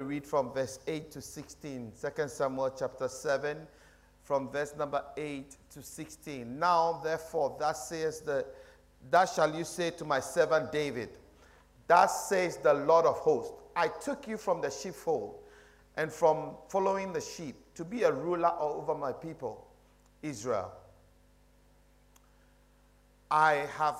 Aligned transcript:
read 0.00 0.24
from 0.24 0.52
verse 0.52 0.78
8 0.86 1.10
to 1.10 1.20
16. 1.20 1.92
2 2.00 2.28
Samuel 2.28 2.72
chapter 2.78 3.08
7, 3.08 3.56
from 4.22 4.48
verse 4.48 4.72
number 4.78 5.02
8 5.16 5.56
to 5.70 5.82
16. 5.82 6.56
Now, 6.56 7.00
therefore, 7.02 7.56
thus 7.58 7.88
says 7.88 8.20
the 8.20 8.46
Thus 9.10 9.34
shall 9.34 9.52
you 9.52 9.64
say 9.64 9.90
to 9.90 10.04
my 10.04 10.20
servant 10.20 10.70
David, 10.70 11.08
Thus 11.88 12.28
says 12.28 12.58
the 12.58 12.74
Lord 12.74 13.06
of 13.06 13.16
hosts, 13.16 13.54
I 13.74 13.88
took 13.88 14.28
you 14.28 14.36
from 14.36 14.60
the 14.60 14.70
sheepfold 14.70 15.34
and 15.96 16.12
from 16.12 16.52
following 16.68 17.12
the 17.12 17.20
sheep 17.20 17.56
to 17.74 17.84
be 17.84 18.04
a 18.04 18.12
ruler 18.12 18.52
over 18.60 18.94
my 18.94 19.10
people, 19.10 19.66
Israel. 20.22 20.70
I 23.32 23.66
have 23.76 23.98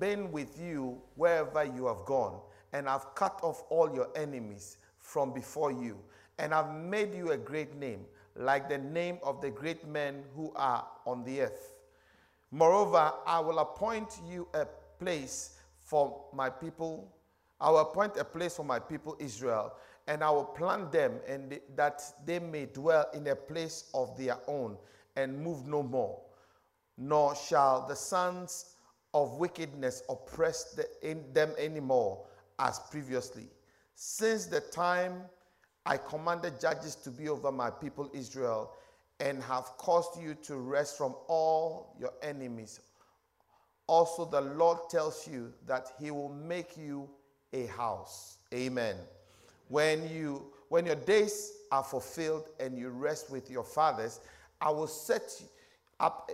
been 0.00 0.32
with 0.32 0.60
you 0.60 1.00
wherever 1.14 1.62
you 1.62 1.86
have 1.86 2.04
gone, 2.06 2.40
and 2.72 2.88
I've 2.88 3.14
cut 3.14 3.38
off 3.44 3.62
all 3.70 3.94
your 3.94 4.08
enemies 4.16 4.78
from 5.08 5.32
before 5.32 5.72
you, 5.72 5.98
and 6.38 6.52
I've 6.52 6.74
made 6.74 7.14
you 7.14 7.32
a 7.32 7.36
great 7.36 7.74
name, 7.74 8.04
like 8.36 8.68
the 8.68 8.76
name 8.76 9.18
of 9.22 9.40
the 9.40 9.50
great 9.50 9.88
men 9.88 10.22
who 10.36 10.52
are 10.54 10.86
on 11.06 11.24
the 11.24 11.40
earth. 11.42 11.74
Moreover, 12.50 13.12
I 13.26 13.40
will 13.40 13.58
appoint 13.58 14.20
you 14.28 14.46
a 14.52 14.66
place 14.98 15.58
for 15.80 16.24
my 16.34 16.50
people. 16.50 17.10
I 17.58 17.70
will 17.70 17.78
appoint 17.78 18.18
a 18.18 18.24
place 18.24 18.56
for 18.56 18.64
my 18.64 18.78
people 18.78 19.16
Israel, 19.18 19.72
and 20.06 20.22
I 20.22 20.30
will 20.30 20.44
plant 20.44 20.92
them, 20.92 21.20
and 21.26 21.58
that 21.74 22.02
they 22.26 22.38
may 22.38 22.66
dwell 22.66 23.06
in 23.14 23.26
a 23.28 23.36
place 23.36 23.90
of 23.94 24.16
their 24.18 24.36
own, 24.46 24.76
and 25.16 25.42
move 25.42 25.66
no 25.66 25.82
more. 25.82 26.20
Nor 26.98 27.34
shall 27.34 27.86
the 27.86 27.96
sons 27.96 28.76
of 29.14 29.38
wickedness 29.38 30.02
oppress 30.10 30.74
the, 30.74 30.86
them 31.32 31.52
anymore 31.58 32.26
as 32.58 32.78
previously. 32.90 33.48
Since 34.00 34.46
the 34.46 34.60
time 34.60 35.22
I 35.84 35.96
commanded 35.96 36.60
judges 36.60 36.94
to 36.94 37.10
be 37.10 37.28
over 37.28 37.50
my 37.50 37.68
people 37.68 38.08
Israel, 38.14 38.70
and 39.18 39.42
have 39.42 39.64
caused 39.76 40.22
you 40.22 40.34
to 40.34 40.56
rest 40.58 40.96
from 40.96 41.16
all 41.26 41.96
your 41.98 42.12
enemies. 42.22 42.78
Also, 43.88 44.24
the 44.24 44.40
Lord 44.40 44.78
tells 44.88 45.26
you 45.26 45.52
that 45.66 45.88
He 45.98 46.12
will 46.12 46.28
make 46.28 46.76
you 46.76 47.10
a 47.52 47.66
house. 47.66 48.38
Amen. 48.54 48.94
When 49.66 50.08
you 50.08 50.52
when 50.68 50.86
your 50.86 50.94
days 50.94 51.50
are 51.72 51.82
fulfilled 51.82 52.50
and 52.60 52.78
you 52.78 52.90
rest 52.90 53.32
with 53.32 53.50
your 53.50 53.64
fathers, 53.64 54.20
I 54.60 54.70
will 54.70 54.86
set 54.86 55.42
up 55.98 56.30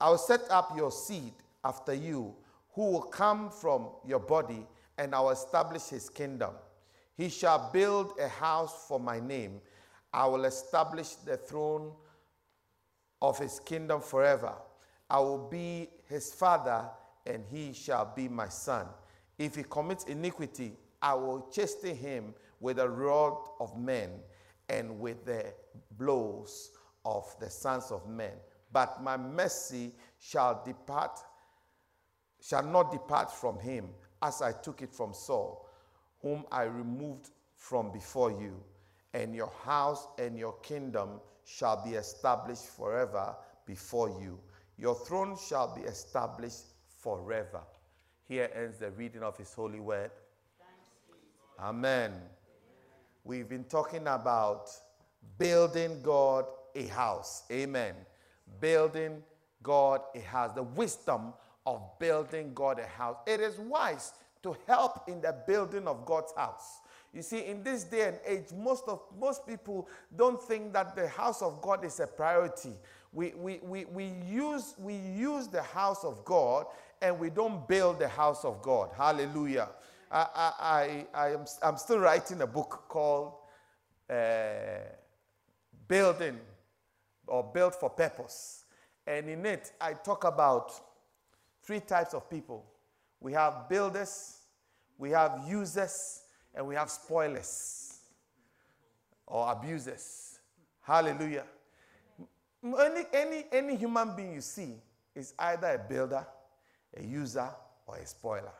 I 0.00 0.10
will 0.10 0.18
set 0.18 0.40
up 0.50 0.72
your 0.76 0.90
seed 0.90 1.34
after 1.64 1.94
you, 1.94 2.34
who 2.72 2.90
will 2.90 3.02
come 3.02 3.48
from 3.48 3.90
your 4.04 4.18
body, 4.18 4.66
and 4.98 5.14
I 5.14 5.20
will 5.20 5.30
establish 5.30 5.84
his 5.84 6.08
kingdom. 6.08 6.50
He 7.16 7.28
shall 7.28 7.70
build 7.72 8.18
a 8.18 8.28
house 8.28 8.86
for 8.88 8.98
my 8.98 9.20
name 9.20 9.60
I 10.14 10.26
will 10.26 10.44
establish 10.44 11.16
the 11.16 11.36
throne 11.36 11.90
of 13.20 13.36
his 13.36 13.58
kingdom 13.58 14.00
forever. 14.00 14.54
I 15.10 15.18
will 15.18 15.48
be 15.48 15.88
his 16.08 16.32
father, 16.32 16.88
and 17.26 17.44
he 17.50 17.72
shall 17.72 18.12
be 18.14 18.28
my 18.28 18.48
son. 18.48 18.86
If 19.38 19.56
he 19.56 19.64
commits 19.64 20.04
iniquity, 20.04 20.76
I 21.02 21.14
will 21.14 21.48
chasten 21.50 21.96
him 21.96 22.34
with 22.60 22.76
the 22.76 22.88
rod 22.88 23.36
of 23.58 23.76
men 23.76 24.10
and 24.68 25.00
with 25.00 25.24
the 25.24 25.52
blows 25.98 26.70
of 27.04 27.24
the 27.40 27.50
sons 27.50 27.90
of 27.90 28.08
men. 28.08 28.34
But 28.72 29.02
my 29.02 29.16
mercy 29.16 29.92
shall 30.20 30.62
depart, 30.64 31.18
shall 32.40 32.62
not 32.62 32.92
depart 32.92 33.32
from 33.32 33.58
him, 33.58 33.88
as 34.22 34.42
I 34.42 34.52
took 34.52 34.80
it 34.80 34.92
from 34.92 35.12
Saul, 35.12 35.63
whom 36.24 36.46
I 36.50 36.62
removed 36.62 37.28
from 37.54 37.92
before 37.92 38.30
you 38.30 38.58
and 39.12 39.34
your 39.34 39.52
house 39.62 40.08
and 40.18 40.38
your 40.38 40.54
kingdom 40.62 41.20
shall 41.44 41.84
be 41.84 41.96
established 41.96 42.64
forever 42.64 43.36
before 43.66 44.08
you. 44.08 44.40
Your 44.78 44.94
throne 44.94 45.36
shall 45.36 45.76
be 45.76 45.82
established 45.82 46.62
forever. 46.98 47.60
Here 48.26 48.50
ends 48.54 48.78
the 48.78 48.90
reading 48.92 49.22
of 49.22 49.36
His 49.36 49.52
holy 49.52 49.80
word. 49.80 50.10
Amen. 51.60 52.12
We've 53.22 53.48
been 53.48 53.64
talking 53.64 54.06
about 54.06 54.70
building 55.38 56.00
God 56.02 56.46
a 56.74 56.86
house. 56.86 57.42
Amen. 57.52 57.94
Building 58.60 59.22
God 59.62 60.00
a 60.14 60.20
house. 60.20 60.54
The 60.54 60.62
wisdom 60.62 61.34
of 61.66 61.82
building 61.98 62.52
God 62.54 62.78
a 62.78 62.86
house. 62.86 63.18
It 63.26 63.40
is 63.40 63.58
wise 63.58 64.14
to 64.44 64.56
help 64.68 65.08
in 65.08 65.20
the 65.22 65.34
building 65.46 65.88
of 65.88 66.04
God's 66.04 66.32
house. 66.36 66.80
You 67.14 67.22
see, 67.22 67.46
in 67.46 67.62
this 67.62 67.84
day 67.84 68.08
and 68.08 68.18
age, 68.26 68.52
most 68.54 68.84
of 68.88 69.00
most 69.18 69.46
people 69.46 69.88
don't 70.14 70.40
think 70.40 70.72
that 70.74 70.94
the 70.94 71.08
house 71.08 71.42
of 71.42 71.62
God 71.62 71.84
is 71.84 71.98
a 71.98 72.06
priority. 72.06 72.74
We, 73.12 73.32
we, 73.36 73.60
we, 73.62 73.84
we, 73.86 74.12
use, 74.28 74.74
we 74.78 74.94
use 74.94 75.46
the 75.46 75.62
house 75.62 76.04
of 76.04 76.24
God 76.24 76.66
and 77.00 77.18
we 77.18 77.30
don't 77.30 77.66
build 77.66 78.00
the 78.00 78.08
house 78.08 78.44
of 78.44 78.60
God. 78.60 78.90
Hallelujah. 78.96 79.68
I, 80.10 80.26
I, 80.34 81.06
I, 81.14 81.28
am, 81.30 81.44
I'm 81.62 81.76
still 81.76 82.00
writing 82.00 82.42
a 82.42 82.46
book 82.46 82.84
called 82.88 83.34
uh, 84.10 84.82
Building 85.88 86.38
or 87.26 87.44
Built 87.44 87.76
for 87.76 87.88
Purpose. 87.88 88.64
And 89.06 89.30
in 89.30 89.46
it, 89.46 89.72
I 89.80 89.92
talk 89.92 90.24
about 90.24 90.72
three 91.62 91.80
types 91.80 92.12
of 92.14 92.28
people 92.28 92.66
we 93.24 93.32
have 93.32 93.70
builders, 93.70 94.36
we 94.98 95.10
have 95.12 95.40
users, 95.48 96.20
and 96.54 96.66
we 96.66 96.74
have 96.74 96.90
spoilers 96.90 98.00
or 99.26 99.50
abusers. 99.50 100.38
Hallelujah. 100.82 101.44
Any, 102.62 103.04
any, 103.14 103.44
any 103.50 103.76
human 103.76 104.14
being 104.14 104.34
you 104.34 104.42
see 104.42 104.74
is 105.14 105.32
either 105.38 105.68
a 105.68 105.78
builder, 105.78 106.26
a 106.94 107.02
user, 107.02 107.48
or 107.86 107.96
a 107.96 108.06
spoiler. 108.06 108.52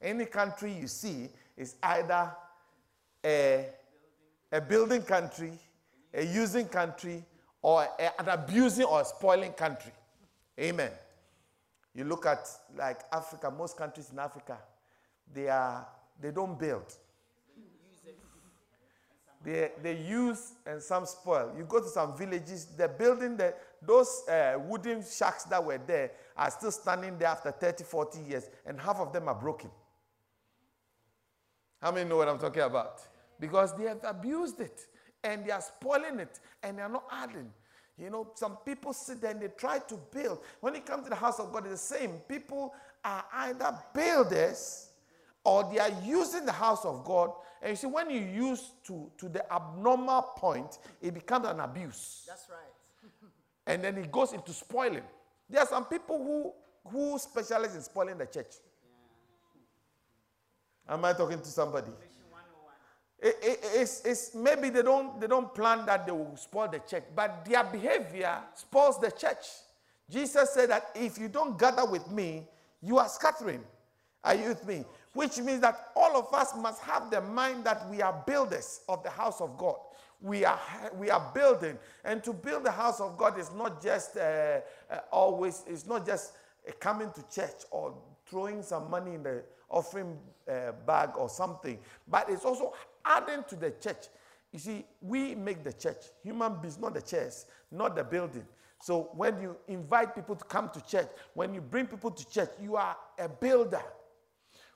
Any 0.00 0.26
country 0.26 0.72
you 0.72 0.86
see 0.86 1.28
is 1.56 1.74
either 1.82 2.30
a, 3.24 3.70
a 4.52 4.60
building 4.60 5.02
country, 5.02 5.52
a 6.14 6.24
using 6.24 6.68
country, 6.68 7.24
or 7.60 7.88
a, 7.98 8.20
an 8.20 8.28
abusing 8.28 8.84
or 8.84 9.04
spoiling 9.04 9.52
country. 9.52 9.92
Amen. 10.60 10.92
You 11.94 12.04
look 12.04 12.26
at 12.26 12.48
like 12.76 13.00
Africa, 13.12 13.50
most 13.50 13.76
countries 13.76 14.10
in 14.10 14.18
Africa, 14.18 14.58
they 15.32 15.48
are 15.48 15.86
they 16.20 16.30
don't 16.30 16.58
build. 16.58 16.94
They, 19.44 19.72
they 19.82 19.96
use 19.96 20.52
and 20.66 20.80
some 20.80 21.04
spoil. 21.04 21.52
You 21.58 21.64
go 21.64 21.80
to 21.80 21.88
some 21.88 22.16
villages, 22.16 22.66
they're 22.76 22.86
building 22.86 23.36
the, 23.36 23.54
those 23.84 24.22
uh, 24.28 24.56
wooden 24.68 25.02
shacks 25.02 25.44
that 25.44 25.64
were 25.64 25.78
there 25.84 26.12
are 26.36 26.50
still 26.50 26.70
standing 26.70 27.18
there 27.18 27.28
after 27.28 27.50
30, 27.50 27.82
40 27.82 28.20
years, 28.20 28.48
and 28.64 28.80
half 28.80 28.98
of 29.00 29.12
them 29.12 29.28
are 29.28 29.34
broken. 29.34 29.70
How 31.80 31.90
many 31.90 32.08
know 32.08 32.18
what 32.18 32.28
I'm 32.28 32.38
talking 32.38 32.62
about? 32.62 33.00
Because 33.40 33.76
they 33.76 33.84
have 33.84 33.98
abused 34.04 34.60
it 34.60 34.86
and 35.24 35.44
they 35.44 35.50
are 35.50 35.60
spoiling 35.60 36.20
it 36.20 36.38
and 36.62 36.78
they 36.78 36.82
are 36.82 36.88
not 36.88 37.04
adding. 37.10 37.50
You 37.98 38.10
know, 38.10 38.30
some 38.34 38.56
people 38.64 38.92
sit 38.92 39.20
there 39.20 39.32
and 39.32 39.40
they 39.40 39.48
try 39.48 39.78
to 39.78 39.98
build. 40.12 40.40
When 40.60 40.74
it 40.74 40.86
comes 40.86 41.04
to 41.04 41.10
the 41.10 41.16
house 41.16 41.38
of 41.38 41.52
God, 41.52 41.66
it's 41.66 41.88
the 41.88 41.96
same. 41.98 42.10
People 42.28 42.74
are 43.04 43.24
either 43.32 43.78
builders 43.94 44.90
or 45.44 45.68
they 45.72 45.78
are 45.78 45.92
using 46.04 46.46
the 46.46 46.52
house 46.52 46.84
of 46.84 47.04
God. 47.04 47.32
And 47.60 47.70
you 47.70 47.76
see, 47.76 47.86
when 47.86 48.10
you 48.10 48.20
use 48.20 48.70
to, 48.86 49.10
to 49.18 49.28
the 49.28 49.52
abnormal 49.52 50.22
point, 50.36 50.78
it 51.00 51.14
becomes 51.14 51.46
an 51.46 51.60
abuse. 51.60 52.24
That's 52.26 52.48
right. 52.48 53.10
and 53.66 53.84
then 53.84 53.98
it 53.98 54.10
goes 54.10 54.32
into 54.32 54.52
spoiling. 54.52 55.02
There 55.48 55.60
are 55.60 55.66
some 55.66 55.84
people 55.84 56.18
who, 56.18 56.52
who 56.90 57.18
specialize 57.18 57.74
in 57.74 57.82
spoiling 57.82 58.18
the 58.18 58.26
church. 58.26 58.54
Yeah. 60.86 60.94
Am 60.94 61.04
I 61.04 61.12
talking 61.12 61.38
to 61.38 61.46
somebody? 61.46 61.90
It, 63.22 63.36
it, 63.40 63.58
it's, 63.74 64.04
it's, 64.04 64.34
maybe 64.34 64.68
they 64.70 64.82
don't, 64.82 65.20
they 65.20 65.28
don't 65.28 65.54
plan 65.54 65.86
that 65.86 66.04
they 66.06 66.12
will 66.12 66.36
spoil 66.36 66.68
the 66.68 66.80
church, 66.80 67.04
but 67.14 67.44
their 67.44 67.62
behavior 67.64 68.38
spoils 68.54 69.00
the 69.00 69.10
church. 69.10 69.46
Jesus 70.10 70.50
said 70.50 70.70
that 70.70 70.90
if 70.94 71.18
you 71.18 71.28
don't 71.28 71.58
gather 71.58 71.86
with 71.86 72.10
me, 72.10 72.48
you 72.82 72.98
are 72.98 73.08
scattering. 73.08 73.62
Are 74.24 74.34
you 74.34 74.48
with 74.48 74.66
me? 74.66 74.84
which 75.14 75.38
means 75.38 75.60
that 75.60 75.90
all 75.94 76.16
of 76.16 76.32
us 76.32 76.54
must 76.56 76.80
have 76.82 77.10
the 77.10 77.20
mind 77.20 77.64
that 77.64 77.88
we 77.90 78.00
are 78.00 78.22
builders 78.26 78.80
of 78.88 79.02
the 79.02 79.10
house 79.10 79.40
of 79.40 79.58
God. 79.58 79.76
We 80.20 80.44
are, 80.44 80.60
we 80.96 81.10
are 81.10 81.30
building. 81.34 81.78
And 82.04 82.22
to 82.24 82.32
build 82.32 82.64
the 82.64 82.70
house 82.70 83.00
of 83.00 83.18
God 83.18 83.38
is 83.38 83.50
not 83.52 83.82
just 83.82 84.16
uh, 84.16 84.60
uh, 84.90 84.98
always, 85.10 85.64
it's 85.66 85.86
not 85.86 86.06
just 86.06 86.32
uh, 86.66 86.72
coming 86.80 87.10
to 87.10 87.22
church 87.28 87.64
or 87.70 87.94
throwing 88.26 88.62
some 88.62 88.88
money 88.88 89.14
in 89.14 89.22
the 89.22 89.42
offering 89.68 90.16
uh, 90.48 90.72
bag 90.86 91.10
or 91.16 91.28
something, 91.28 91.78
but 92.08 92.30
it's 92.30 92.44
also 92.44 92.72
adding 93.04 93.44
to 93.48 93.56
the 93.56 93.70
church. 93.70 94.08
You 94.52 94.58
see, 94.58 94.84
we 95.00 95.34
make 95.34 95.62
the 95.64 95.72
church. 95.72 95.96
Human 96.22 96.60
beings, 96.60 96.78
not 96.78 96.94
the 96.94 97.02
church, 97.02 97.32
not 97.70 97.96
the 97.96 98.04
building. 98.04 98.46
So 98.82 99.10
when 99.14 99.40
you 99.40 99.56
invite 99.68 100.14
people 100.14 100.34
to 100.34 100.44
come 100.44 100.68
to 100.70 100.80
church, 100.84 101.08
when 101.34 101.54
you 101.54 101.60
bring 101.60 101.86
people 101.86 102.10
to 102.10 102.28
church, 102.28 102.50
you 102.60 102.76
are 102.76 102.96
a 103.18 103.28
builder. 103.28 103.82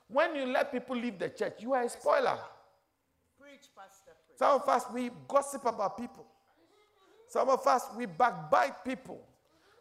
When 0.07 0.35
you 0.35 0.45
let 0.45 0.71
people 0.71 0.95
leave 0.95 1.19
the 1.19 1.29
church, 1.29 1.55
you 1.59 1.73
are 1.73 1.83
a 1.83 1.89
spoiler. 1.89 2.39
Preach, 3.39 3.67
Pastor, 3.75 4.11
preach. 4.25 4.39
Some 4.39 4.61
of 4.61 4.69
us, 4.69 4.85
we 4.93 5.11
gossip 5.27 5.65
about 5.65 5.97
people. 5.97 6.25
Some 7.27 7.49
of 7.49 7.67
us, 7.67 7.83
we 7.97 8.05
backbite 8.05 8.85
people. 8.85 9.21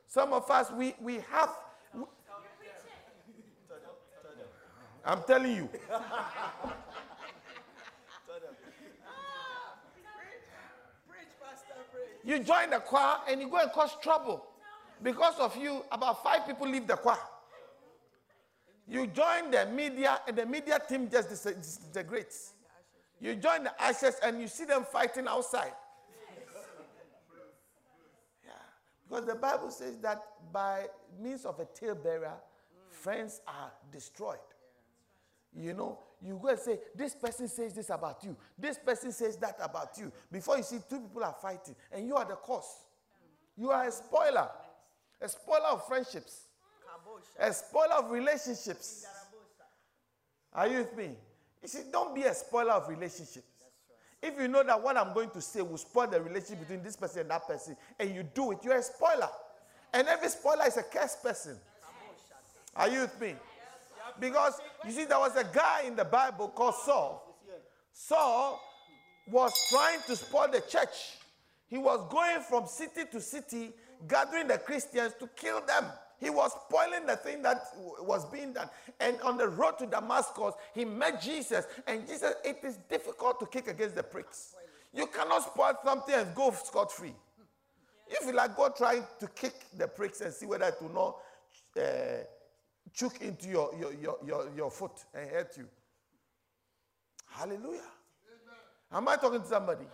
Some 0.08 0.32
of 0.32 0.50
us, 0.50 0.70
we, 0.72 0.94
we 1.00 1.14
have. 1.30 1.50
We, 1.94 2.02
I'm 5.04 5.22
telling 5.22 5.54
you. 5.54 5.68
You 12.26 12.40
join 12.40 12.70
the 12.70 12.80
choir 12.80 13.18
and 13.28 13.40
you 13.40 13.48
go 13.48 13.58
and 13.58 13.70
cause 13.70 13.96
trouble. 14.02 14.44
Because 15.00 15.38
of 15.38 15.56
you, 15.56 15.84
about 15.92 16.24
five 16.24 16.44
people 16.44 16.68
leave 16.68 16.88
the 16.88 16.96
choir. 16.96 17.18
You 18.88 19.06
join 19.06 19.52
the 19.52 19.66
media 19.66 20.20
and 20.26 20.36
the 20.36 20.44
media 20.44 20.80
team 20.88 21.08
just 21.08 21.28
disintegrates. 21.28 22.54
You 23.20 23.36
join 23.36 23.62
the 23.62 23.82
ashes 23.82 24.16
and 24.24 24.40
you 24.40 24.48
see 24.48 24.64
them 24.64 24.84
fighting 24.90 25.28
outside. 25.28 25.72
Yeah. 28.44 28.52
Because 29.08 29.26
the 29.26 29.36
Bible 29.36 29.70
says 29.70 29.96
that 29.98 30.20
by 30.52 30.86
means 31.20 31.44
of 31.44 31.60
a 31.60 31.64
talebearer, 31.64 32.34
friends 32.90 33.40
are 33.46 33.70
destroyed. 33.92 34.38
You 35.56 35.74
know, 35.74 35.98
you 36.22 36.38
go 36.42 36.48
and 36.48 36.58
say, 36.58 36.78
This 36.94 37.14
person 37.14 37.48
says 37.48 37.74
this 37.74 37.90
about 37.90 38.22
you, 38.24 38.36
this 38.58 38.78
person 38.78 39.12
says 39.12 39.36
that 39.38 39.56
about 39.62 39.96
you. 39.98 40.12
Before 40.30 40.56
you 40.56 40.62
see 40.62 40.78
two 40.88 41.00
people 41.00 41.24
are 41.24 41.36
fighting, 41.40 41.74
and 41.92 42.06
you 42.06 42.14
are 42.16 42.24
the 42.24 42.36
cause. 42.36 42.84
You 43.56 43.70
are 43.70 43.86
a 43.86 43.92
spoiler, 43.92 44.48
a 45.20 45.28
spoiler 45.28 45.68
of 45.72 45.86
friendships, 45.86 46.42
a 47.38 47.52
spoiler 47.52 47.94
of 47.94 48.10
relationships. 48.10 49.06
Are 50.52 50.68
you 50.68 50.78
with 50.78 50.96
me? 50.96 51.10
You 51.62 51.68
see, 51.68 51.80
don't 51.90 52.14
be 52.14 52.22
a 52.22 52.34
spoiler 52.34 52.72
of 52.72 52.88
relationships. 52.88 53.46
If 54.22 54.40
you 54.40 54.48
know 54.48 54.62
that 54.62 54.82
what 54.82 54.96
I'm 54.96 55.12
going 55.12 55.30
to 55.30 55.40
say 55.40 55.60
will 55.62 55.76
spoil 55.76 56.06
the 56.06 56.20
relationship 56.20 56.60
between 56.60 56.82
this 56.82 56.96
person 56.96 57.20
and 57.20 57.30
that 57.30 57.46
person, 57.46 57.76
and 57.98 58.14
you 58.14 58.22
do 58.22 58.52
it, 58.52 58.58
you're 58.62 58.76
a 58.76 58.82
spoiler. 58.82 59.28
And 59.92 60.08
every 60.08 60.28
spoiler 60.28 60.66
is 60.66 60.76
a 60.76 60.82
cursed 60.82 61.22
person. 61.22 61.56
Are 62.74 62.88
you 62.88 63.00
with 63.00 63.20
me? 63.20 63.34
Because 64.20 64.60
you 64.84 64.92
see, 64.92 65.04
there 65.04 65.18
was 65.18 65.36
a 65.36 65.44
guy 65.44 65.82
in 65.86 65.96
the 65.96 66.04
Bible 66.04 66.48
called 66.48 66.74
Saul. 66.74 67.22
Saul 67.92 68.60
was 69.28 69.52
trying 69.70 70.00
to 70.06 70.16
spoil 70.16 70.48
the 70.50 70.60
church. 70.60 71.16
He 71.68 71.78
was 71.78 72.06
going 72.10 72.40
from 72.48 72.66
city 72.66 73.02
to 73.10 73.20
city, 73.20 73.70
gathering 74.06 74.48
the 74.48 74.58
Christians 74.58 75.14
to 75.18 75.28
kill 75.36 75.60
them. 75.66 75.84
He 76.18 76.30
was 76.30 76.52
spoiling 76.66 77.06
the 77.06 77.16
thing 77.16 77.42
that 77.42 77.62
was 78.00 78.24
being 78.26 78.52
done. 78.52 78.70
And 79.00 79.20
on 79.22 79.36
the 79.36 79.48
road 79.48 79.78
to 79.78 79.86
Damascus, 79.86 80.54
he 80.74 80.84
met 80.84 81.20
Jesus. 81.20 81.66
And 81.86 82.06
Jesus, 82.06 82.34
it 82.44 82.58
is 82.62 82.78
difficult 82.88 83.38
to 83.40 83.46
kick 83.46 83.68
against 83.68 83.96
the 83.96 84.02
pricks. 84.02 84.54
You 84.94 85.06
cannot 85.06 85.44
spoil 85.44 85.74
something 85.84 86.14
and 86.14 86.34
go 86.34 86.52
scot 86.52 86.90
free. 86.90 87.14
If 88.08 88.26
you 88.26 88.32
like, 88.32 88.56
go 88.56 88.68
trying 88.70 89.04
to 89.20 89.26
kick 89.28 89.54
the 89.76 89.88
pricks 89.88 90.20
and 90.20 90.32
see 90.32 90.46
whether 90.46 90.66
it 90.66 90.76
will 90.80 90.92
not 90.94 91.16
uh, 91.82 92.24
choke 92.96 93.20
into 93.20 93.48
your, 93.48 93.70
your, 93.78 93.92
your, 93.92 94.16
your, 94.26 94.50
your 94.56 94.70
foot 94.70 95.04
and 95.14 95.30
hurt 95.30 95.56
you. 95.58 95.68
Hallelujah. 97.28 97.80
Am 98.90 99.06
I 99.06 99.16
talking 99.16 99.42
to 99.42 99.46
somebody? 99.46 99.84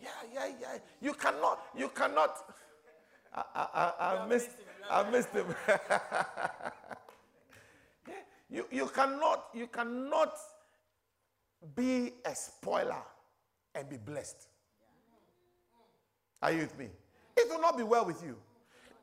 Yeah, 0.00 0.08
yeah, 0.32 0.46
yeah. 0.60 0.78
You 1.00 1.14
cannot, 1.14 1.60
you 1.76 1.88
cannot. 1.88 2.36
I, 3.34 3.42
I, 3.54 3.92
I, 3.98 4.16
I 4.22 4.26
missed, 4.28 4.50
I 4.90 5.10
missed 5.10 5.30
him. 5.30 5.46
yeah, 8.06 8.14
you, 8.50 8.66
you 8.70 8.86
cannot, 8.88 9.46
you 9.54 9.66
cannot 9.68 10.36
be 11.74 12.12
a 12.24 12.34
spoiler 12.34 13.02
and 13.74 13.88
be 13.88 13.96
blessed. 13.96 14.48
Are 16.42 16.52
you 16.52 16.58
with 16.58 16.78
me? 16.78 16.88
It 17.36 17.48
will 17.48 17.60
not 17.60 17.78
be 17.78 17.82
well 17.82 18.04
with 18.04 18.22
you. 18.22 18.36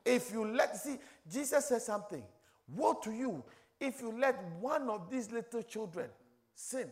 If 0.06 0.32
you 0.32 0.46
let, 0.46 0.76
see, 0.78 0.98
Jesus 1.32 1.66
said 1.66 1.82
something. 1.82 2.24
Woe 2.68 2.94
to 3.04 3.12
you 3.12 3.44
if 3.80 4.02
you 4.02 4.18
let 4.18 4.42
one 4.60 4.90
of 4.90 5.10
these 5.10 5.32
little 5.32 5.62
children 5.64 6.10
sin. 6.56 6.90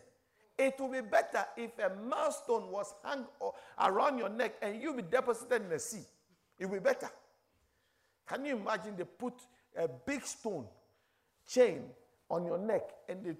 It 0.58 0.76
will 0.80 0.90
be 0.90 1.02
better 1.02 1.46
if 1.58 1.72
a 1.80 1.92
milestone 2.08 2.70
was 2.70 2.94
hung 3.04 3.26
around 3.80 4.20
your 4.20 4.30
neck 4.30 4.56
and 4.62 4.82
you 4.82 4.94
be 4.94 5.02
deposited 5.02 5.64
in 5.64 5.70
the 5.70 5.80
sea. 5.80 6.04
It 6.60 6.66
will 6.66 6.76
be 6.76 6.84
better. 6.84 7.10
Can 8.28 8.46
you 8.46 8.58
imagine 8.58 8.96
they 8.96 9.06
put 9.06 9.34
a 9.76 9.88
big 9.88 10.26
stone 10.26 10.66
chain 11.48 11.84
on 12.30 12.46
your 12.46 12.58
neck 12.58 12.82
and 13.10 13.26
they 13.26 13.36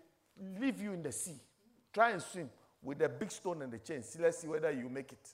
leave 0.60 0.82
you 0.82 0.94
in 0.94 1.04
the 1.04 1.12
sea? 1.12 1.40
Try 1.94 2.12
and 2.12 2.22
swim 2.22 2.50
with 2.82 3.00
the 3.00 3.10
big 3.10 3.32
stone 3.32 3.62
and 3.62 3.72
the 3.72 3.80
chain. 3.80 4.02
See, 4.02 4.20
let's 4.20 4.40
see 4.40 4.48
whether 4.48 4.72
you 4.72 4.90
make 4.90 5.12
it. 5.12 5.30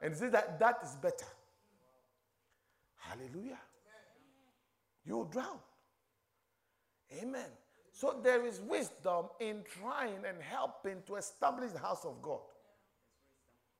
And 0.00 0.16
say 0.16 0.28
that 0.28 0.58
that 0.58 0.78
is 0.82 0.94
better. 0.96 1.26
Hallelujah. 2.96 3.58
You 5.04 5.18
will 5.18 5.24
drown. 5.24 5.58
Amen. 7.20 7.50
So 7.92 8.18
there 8.22 8.44
is 8.44 8.60
wisdom 8.60 9.26
in 9.40 9.62
trying 9.80 10.24
and 10.28 10.42
helping 10.42 11.02
to 11.06 11.14
establish 11.16 11.70
the 11.70 11.78
house 11.78 12.04
of 12.04 12.20
God. 12.20 12.40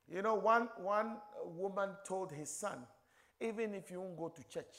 You 0.09 0.23
know, 0.23 0.35
one, 0.35 0.69
one 0.77 1.17
woman 1.45 1.91
told 2.07 2.31
his 2.31 2.51
son, 2.51 2.79
even 3.41 3.75
if 3.75 3.91
you 3.91 4.01
won't 4.01 4.17
go 4.17 4.29
to 4.29 4.49
church, 4.49 4.77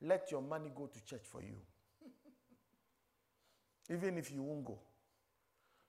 let 0.00 0.30
your 0.30 0.42
money 0.42 0.70
go 0.74 0.86
to 0.86 1.04
church 1.04 1.24
for 1.24 1.42
you. 1.42 1.56
even 3.90 4.18
if 4.18 4.30
you 4.30 4.42
won't 4.42 4.64
go. 4.64 4.78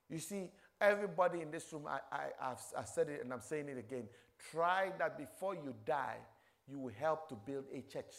You 0.10 0.20
see, 0.20 0.50
everybody 0.80 1.42
in 1.42 1.52
this 1.52 1.72
room, 1.72 1.88
I, 1.88 2.00
I, 2.12 2.24
I've, 2.42 2.62
I've 2.78 2.88
said 2.88 3.10
it 3.10 3.24
and 3.24 3.34
I'm 3.34 3.42
saying 3.42 3.70
it 3.70 3.78
again. 3.78 4.08
Try 4.52 4.92
that 5.00 5.18
before 5.18 5.56
you 5.56 5.74
die, 5.86 6.18
you 6.68 6.80
will 6.80 6.94
help 6.98 7.30
to 7.30 7.36
build 7.36 7.66
a 7.74 7.82
church. 7.82 8.14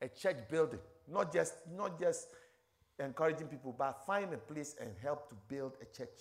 A 0.00 0.08
church 0.08 0.48
building. 0.50 0.80
Not 1.10 1.32
just, 1.32 1.54
not 1.76 2.00
just 2.00 2.28
encouraging 2.98 3.48
people, 3.48 3.74
but 3.76 4.04
find 4.06 4.32
a 4.32 4.36
place 4.36 4.76
and 4.80 4.90
help 5.02 5.28
to 5.28 5.34
build 5.48 5.72
a 5.80 5.96
church. 5.96 6.20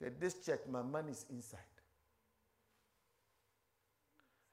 That 0.00 0.20
this 0.20 0.34
church, 0.44 0.60
my 0.70 0.82
money 0.82 1.12
is 1.12 1.26
inside. 1.30 1.60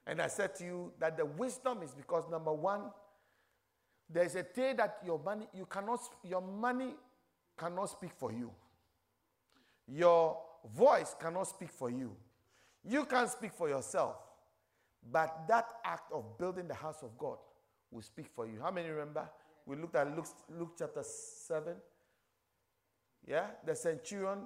And 0.06 0.22
I 0.22 0.28
said 0.28 0.54
to 0.56 0.64
you 0.64 0.92
that 1.00 1.16
the 1.16 1.26
wisdom 1.26 1.82
is 1.82 1.92
because 1.92 2.24
number 2.30 2.52
one, 2.52 2.82
there's 4.08 4.34
a 4.36 4.42
day 4.42 4.72
that 4.74 4.98
your 5.04 5.18
money, 5.18 5.46
you 5.54 5.66
cannot, 5.66 6.00
your 6.24 6.40
money 6.40 6.94
cannot 7.58 7.90
speak 7.90 8.12
for 8.16 8.32
you. 8.32 8.50
Your 9.86 10.38
voice 10.74 11.14
cannot 11.20 11.48
speak 11.48 11.70
for 11.70 11.90
you. 11.90 12.16
You 12.84 13.04
can't 13.04 13.28
speak 13.28 13.52
for 13.52 13.68
yourself. 13.68 14.16
But 15.10 15.46
that 15.48 15.66
act 15.84 16.10
of 16.12 16.38
building 16.38 16.68
the 16.68 16.74
house 16.74 17.02
of 17.02 17.16
God 17.18 17.38
will 17.90 18.02
speak 18.02 18.26
for 18.34 18.46
you. 18.46 18.60
How 18.60 18.70
many 18.70 18.88
remember? 18.88 19.28
We 19.66 19.76
looked 19.76 19.96
at 19.96 20.14
Luke, 20.14 20.26
Luke 20.58 20.74
chapter 20.78 21.02
7. 21.02 21.74
Yeah, 23.26 23.46
the 23.64 23.74
centurion, 23.74 24.40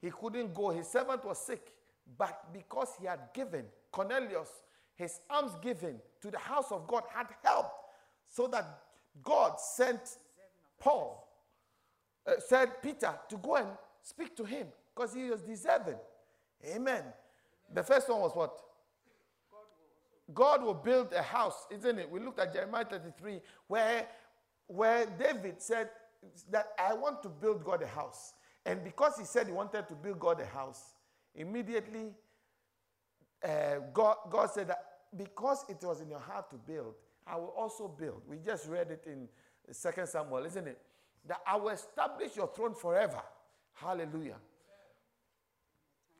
he 0.00 0.10
couldn't 0.10 0.54
go. 0.54 0.70
His 0.70 0.88
servant 0.88 1.24
was 1.24 1.38
sick. 1.38 1.72
But 2.16 2.52
because 2.52 2.88
he 3.00 3.06
had 3.06 3.20
given, 3.34 3.64
Cornelius, 3.92 4.48
his 4.94 5.20
alms 5.30 5.52
given 5.62 6.00
to 6.20 6.30
the 6.30 6.38
house 6.38 6.72
of 6.72 6.86
God 6.86 7.04
had 7.14 7.26
helped. 7.44 7.70
So 8.28 8.46
that 8.48 8.66
God 9.22 9.60
sent 9.60 10.00
Paul, 10.78 11.28
uh, 12.26 12.32
said 12.38 12.82
Peter 12.82 13.14
to 13.28 13.36
go 13.36 13.56
and 13.56 13.68
speak 14.02 14.36
to 14.36 14.44
him 14.44 14.66
because 14.94 15.14
he 15.14 15.30
was 15.30 15.42
deserving. 15.42 15.98
Amen. 16.66 17.02
The 17.72 17.82
first 17.82 18.08
one 18.08 18.20
was 18.20 18.32
what? 18.34 18.58
God 20.34 20.62
will 20.62 20.74
build 20.74 21.12
a 21.12 21.22
house, 21.22 21.66
isn't 21.70 21.98
it? 21.98 22.10
We 22.10 22.20
looked 22.20 22.38
at 22.38 22.52
Jeremiah 22.52 22.84
33, 22.84 23.40
where, 23.66 24.06
where 24.66 25.06
David 25.06 25.60
said 25.62 25.88
that 26.50 26.68
I 26.78 26.94
want 26.94 27.22
to 27.22 27.28
build 27.28 27.64
God 27.64 27.82
a 27.82 27.86
house. 27.86 28.34
And 28.66 28.84
because 28.84 29.18
he 29.18 29.24
said 29.24 29.46
he 29.46 29.52
wanted 29.52 29.88
to 29.88 29.94
build 29.94 30.18
God 30.18 30.40
a 30.40 30.46
house, 30.46 30.94
immediately 31.34 32.12
uh, 33.42 33.76
God, 33.92 34.16
God 34.30 34.50
said 34.50 34.68
that 34.68 34.84
because 35.16 35.64
it 35.68 35.78
was 35.82 36.00
in 36.00 36.10
your 36.10 36.18
heart 36.18 36.50
to 36.50 36.56
build, 36.56 36.94
I 37.26 37.36
will 37.36 37.54
also 37.56 37.88
build. 37.88 38.22
We 38.28 38.38
just 38.44 38.68
read 38.68 38.90
it 38.90 39.04
in 39.06 39.28
2 39.68 40.06
Samuel, 40.06 40.44
isn't 40.44 40.66
it? 40.66 40.78
That 41.26 41.38
I 41.46 41.56
will 41.56 41.70
establish 41.70 42.36
your 42.36 42.48
throne 42.48 42.74
forever. 42.74 43.22
Hallelujah. 43.74 44.36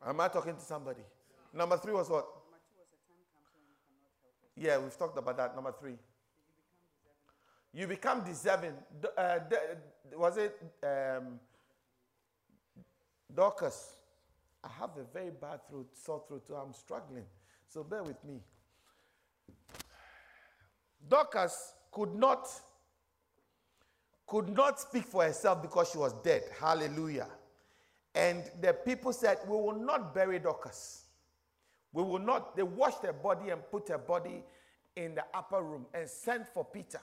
Am 0.07 0.21
I 0.21 0.29
talking 0.29 0.55
to 0.55 0.61
somebody? 0.61 1.03
Number 1.53 1.77
three 1.77 1.93
was 1.93 2.09
what? 2.09 2.27
Yeah, 4.59 4.79
we've 4.79 4.97
talked 4.97 5.17
about 5.17 5.37
that. 5.37 5.55
Number 5.55 5.73
three. 5.79 5.95
You 7.73 7.87
become 7.87 8.25
deserving. 8.25 8.73
Uh, 9.17 9.39
was 10.17 10.37
it 10.37 10.61
um, 10.83 11.39
Dorcas? 13.35 13.97
I 14.65 14.69
have 14.81 14.91
a 14.97 15.05
very 15.13 15.31
bad 15.31 15.61
throat, 15.69 15.89
sore 15.95 16.25
throat, 16.27 16.45
so 16.47 16.55
I'm 16.55 16.73
struggling. 16.73 17.25
So 17.69 17.85
bear 17.85 18.03
with 18.03 18.23
me. 18.25 18.41
Dorcas 21.09 21.75
could 21.93 22.15
not 22.15 22.49
could 24.27 24.49
not 24.51 24.79
speak 24.79 25.05
for 25.05 25.23
herself 25.25 25.63
because 25.63 25.91
she 25.91 25.99
was 25.99 26.13
dead. 26.25 26.43
Hallelujah. 26.61 27.29
And 28.15 28.43
the 28.61 28.73
people 28.75 29.13
said, 29.13 29.39
We 29.47 29.57
will 29.57 29.79
not 29.79 30.15
bury 30.15 30.39
Dorcas. 30.39 31.05
We 31.99 32.05
will 32.05 32.21
not. 32.21 32.55
They 32.55 32.63
washed 32.63 33.03
her 33.03 33.13
body 33.13 33.51
and 33.51 33.61
put 33.73 33.89
her 33.89 33.99
body 33.99 34.45
in 34.95 35.17
the 35.17 35.25
upper 35.35 35.61
room 35.61 35.85
and 35.93 36.09
sent 36.09 36.47
for 36.47 36.65
Peter. 36.65 37.01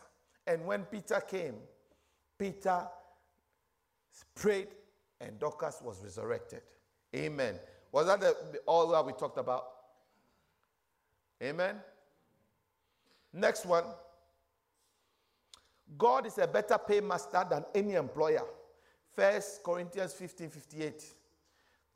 And 0.48 0.66
when 0.66 0.84
Peter 0.84 1.20
came, 1.20 1.56
Peter 2.40 2.88
prayed 4.36 4.70
and 5.20 5.38
Dorcas 5.38 5.82
was 5.84 6.02
resurrected. 6.02 6.62
Amen. 7.14 7.56
Was 7.92 8.08
that 8.08 8.22
the, 8.22 8.38
all 8.66 8.88
that 8.88 9.06
we 9.06 9.12
talked 9.12 9.38
about? 9.38 9.66
Amen. 11.44 11.76
Next 13.34 13.66
one. 13.66 13.84
God 15.98 16.26
is 16.26 16.38
a 16.38 16.48
better 16.48 16.78
paymaster 16.78 17.46
than 17.50 17.66
any 17.76 17.96
employer. 17.96 18.46
First 19.14 19.62
Corinthians 19.62 20.14
15 20.14 20.50
58. 20.52 21.04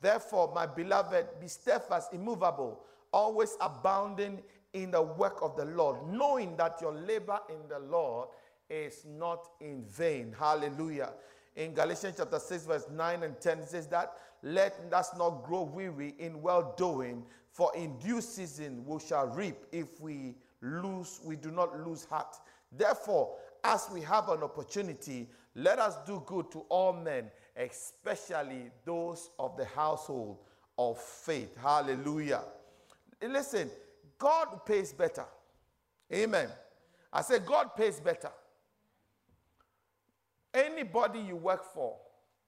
Therefore, 0.02 0.52
my 0.54 0.66
beloved, 0.66 1.28
be 1.40 1.48
steadfast, 1.48 2.14
immovable, 2.14 2.82
always 3.12 3.58
abounding 3.60 4.42
in 4.74 4.92
the 4.92 5.02
work 5.02 5.40
of 5.42 5.56
the 5.56 5.66
Lord, 5.66 5.98
knowing 6.08 6.56
that 6.58 6.80
your 6.82 6.94
labor 6.94 7.40
in 7.50 7.68
the 7.68 7.80
Lord 7.80 8.30
is 8.70 9.06
not 9.06 9.50
in 9.60 9.84
vain. 9.84 10.34
Hallelujah. 10.38 11.12
In 11.56 11.74
Galatians 11.74 12.16
chapter 12.18 12.40
6, 12.40 12.66
verse 12.66 12.86
9 12.92 13.24
and 13.24 13.40
10, 13.42 13.60
it 13.60 13.70
says 13.70 13.88
that 13.88 14.14
let 14.42 14.80
us 14.94 15.12
not 15.18 15.44
grow 15.44 15.64
weary 15.64 16.16
in 16.20 16.42
well 16.42 16.74
doing, 16.78 17.24
for 17.52 17.76
in 17.76 17.98
due 17.98 18.22
season 18.22 18.86
we 18.86 19.00
shall 19.00 19.28
reap 19.28 19.58
if 19.72 20.00
we 20.00 20.36
lose, 20.62 21.20
we 21.26 21.36
do 21.36 21.52
not 21.52 21.86
lose 21.86 22.06
heart. 22.06 22.38
Therefore, 22.72 23.36
as 23.64 23.90
we 23.92 24.02
have 24.02 24.30
an 24.30 24.44
opportunity, 24.44 25.28
let 25.56 25.80
us 25.80 25.98
do 26.06 26.24
good 26.26 26.52
to 26.52 26.60
all 26.70 26.94
men, 26.94 27.30
especially 27.60 28.72
those 28.86 29.30
of 29.38 29.58
the 29.58 29.66
household 29.66 30.38
of 30.78 30.98
faith. 30.98 31.56
Hallelujah. 31.62 32.42
Listen, 33.22 33.70
God 34.18 34.66
pays 34.66 34.94
better. 34.94 35.26
Amen. 36.12 36.48
I 37.12 37.22
say, 37.22 37.40
God 37.40 37.76
pays 37.76 38.00
better. 38.00 38.32
Anybody 40.54 41.20
you 41.20 41.36
work 41.36 41.66
for 41.74 41.98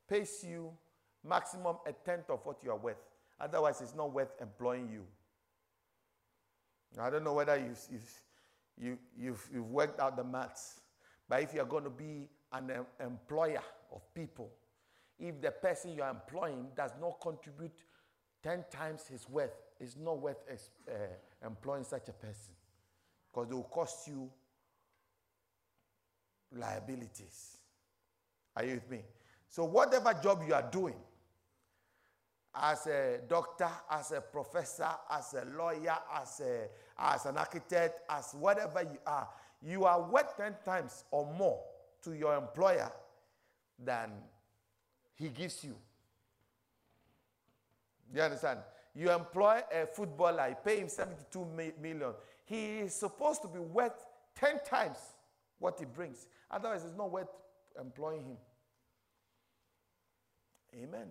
pays 0.08 0.46
you 0.48 0.72
maximum 1.28 1.76
a 1.86 1.92
tenth 1.92 2.30
of 2.30 2.40
what 2.46 2.64
you 2.64 2.72
are 2.72 2.78
worth. 2.78 3.04
Otherwise, 3.40 3.82
it's 3.82 3.96
not 3.96 4.14
worth 4.14 4.32
employing 4.42 4.90
you. 4.92 5.04
I 7.00 7.10
don't 7.10 7.24
know 7.24 7.34
whether 7.34 7.58
you've, 7.58 7.80
you've, 7.92 8.22
you, 8.80 8.98
you've, 9.18 9.50
you've 9.54 9.70
worked 9.70 10.00
out 10.00 10.18
the 10.18 10.24
maths, 10.24 10.82
but 11.28 11.42
if 11.42 11.54
you're 11.54 11.66
going 11.66 11.84
to 11.84 11.90
be 11.90 12.28
an 12.52 12.72
employer 13.00 13.62
of 13.94 14.02
people, 14.14 14.52
if 15.22 15.40
the 15.40 15.52
person 15.52 15.94
you're 15.94 16.10
employing 16.10 16.68
does 16.76 16.92
not 17.00 17.22
contribute 17.22 17.84
10 18.44 18.66
times 18.72 19.08
his 19.08 19.30
worth, 19.30 19.54
it's 19.80 19.96
not 19.96 20.20
worth 20.20 20.38
uh, 20.50 20.94
employing 21.46 21.84
such 21.84 22.10
a 22.10 22.14
person 22.14 22.54
because 23.32 23.50
it 23.52 23.54
will 23.54 23.64
cost 23.64 24.08
you 24.08 24.30
liabilities. 26.52 27.58
Are 28.56 28.66
you 28.66 28.74
with 28.74 28.90
me? 28.90 29.02
So, 29.48 29.64
whatever 29.66 30.14
job 30.22 30.42
you 30.48 30.54
are 30.54 30.68
doing, 30.72 30.96
as 32.56 32.88
a 32.88 33.20
doctor, 33.30 33.70
as 33.90 34.12
a 34.12 34.22
professor, 34.22 34.90
as 35.10 35.34
a 35.36 35.46
lawyer, 35.56 35.98
as, 36.20 36.42
a, 36.42 36.68
as 36.98 37.26
an 37.26 37.38
architect, 37.38 38.02
as 38.10 38.34
whatever 38.34 38.82
you 38.82 38.98
are, 39.06 39.30
you 39.62 39.86
are 39.86 40.02
worth 40.02 40.36
10 40.36 40.56
times 40.66 41.06
or 41.12 41.32
more 41.34 41.62
to 42.04 42.14
your 42.14 42.36
employer 42.36 42.92
than 43.80 44.12
he 45.16 45.30
gives 45.30 45.64
you. 45.64 45.76
You 48.14 48.22
understand? 48.22 48.60
You 48.94 49.12
employ 49.12 49.62
a 49.72 49.86
footballer, 49.86 50.50
you 50.50 50.56
pay 50.64 50.80
him 50.80 50.90
72 50.90 51.48
million. 51.82 52.14
He 52.46 52.80
is 52.80 52.94
supposed 52.94 53.42
to 53.44 53.48
be 53.48 53.60
worth 53.60 54.06
10 54.36 54.60
times 54.66 54.98
what 55.60 55.80
he 55.80 55.86
brings. 55.86 56.28
Otherwise, 56.50 56.84
it's 56.84 56.98
not 56.98 57.12
worth 57.12 57.30
employing 57.80 58.26
him. 58.26 58.38
Amen. 60.76 61.08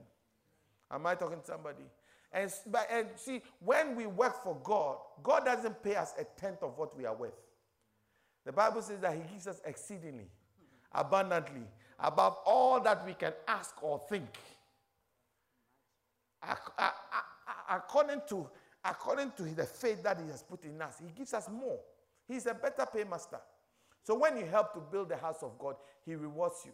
Am 0.90 1.07
I 1.07 1.14
talking 1.14 1.40
to 1.40 1.47
somebody? 1.47 1.85
And, 2.33 2.50
and 2.90 3.07
see, 3.16 3.42
when 3.61 3.97
we 3.97 4.07
work 4.07 4.42
for 4.42 4.57
God, 4.62 4.99
God 5.23 5.45
doesn't 5.45 5.83
pay 5.83 5.97
us 5.97 6.14
a 6.19 6.25
tenth 6.40 6.62
of 6.62 6.78
what 6.78 6.97
we 6.97 7.04
are 7.04 7.14
worth. 7.14 7.35
The 8.45 8.52
Bible 8.52 8.83
says 8.83 9.00
that 9.00 9.14
He 9.14 9.23
gives 9.33 9.47
us 9.47 9.61
exceedingly, 9.64 10.28
abundantly, 10.92 11.62
above 12.02 12.38
all 12.47 12.80
that 12.80 13.04
we 13.07 13.14
can 13.14 13.33
ask 13.47 13.83
or 13.83 13.99
think. 14.09 14.28
According 17.69 18.23
to, 18.28 18.49
according 18.85 19.33
to 19.37 19.42
the 19.42 19.64
faith 19.64 20.02
that 20.02 20.19
He 20.19 20.28
has 20.30 20.42
put 20.42 20.64
in 20.64 20.80
us, 20.80 21.00
He 21.00 21.12
gives 21.12 21.35
us 21.35 21.49
more. 21.49 21.78
He's 22.26 22.47
a 22.47 22.54
better 22.54 22.87
paymaster. 22.87 23.40
So 24.02 24.19
when 24.19 24.37
you 24.38 24.47
help 24.47 24.73
to 24.75 24.80
build 24.80 25.11
the 25.11 25.16
house 25.16 25.42
of 25.42 25.59
God, 25.59 25.76
He 26.04 26.14
rewards 26.14 26.62
you. 26.64 26.73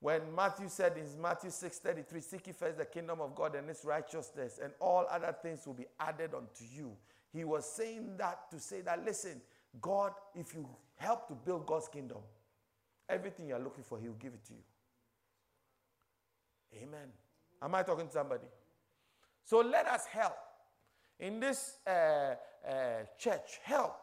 When 0.00 0.32
Matthew 0.34 0.68
said 0.68 0.96
in 0.96 1.20
Matthew 1.20 1.50
6:33, 1.50 2.22
seek 2.22 2.46
ye 2.46 2.52
first 2.52 2.78
the 2.78 2.84
kingdom 2.84 3.20
of 3.20 3.34
God 3.34 3.56
and 3.56 3.68
its 3.68 3.84
righteousness, 3.84 4.60
and 4.62 4.72
all 4.78 5.06
other 5.10 5.34
things 5.42 5.66
will 5.66 5.74
be 5.74 5.86
added 5.98 6.34
unto 6.34 6.64
you. 6.64 6.96
He 7.32 7.44
was 7.44 7.64
saying 7.64 8.16
that 8.18 8.50
to 8.50 8.60
say 8.60 8.80
that, 8.82 9.04
listen, 9.04 9.40
God, 9.80 10.12
if 10.34 10.54
you 10.54 10.68
help 10.96 11.26
to 11.28 11.34
build 11.34 11.66
God's 11.66 11.88
kingdom, 11.88 12.18
everything 13.08 13.48
you're 13.48 13.58
looking 13.58 13.84
for, 13.84 13.98
He 13.98 14.08
will 14.08 14.16
give 14.16 14.34
it 14.34 14.44
to 14.46 14.52
you. 14.52 14.62
Amen. 16.82 17.08
Am 17.62 17.74
I 17.74 17.82
talking 17.82 18.06
to 18.06 18.12
somebody? 18.12 18.46
So 19.44 19.60
let 19.60 19.86
us 19.86 20.06
help 20.06 20.36
in 21.18 21.40
this 21.40 21.78
uh, 21.86 21.90
uh, 21.90 22.74
church. 23.18 23.60
Help. 23.62 23.96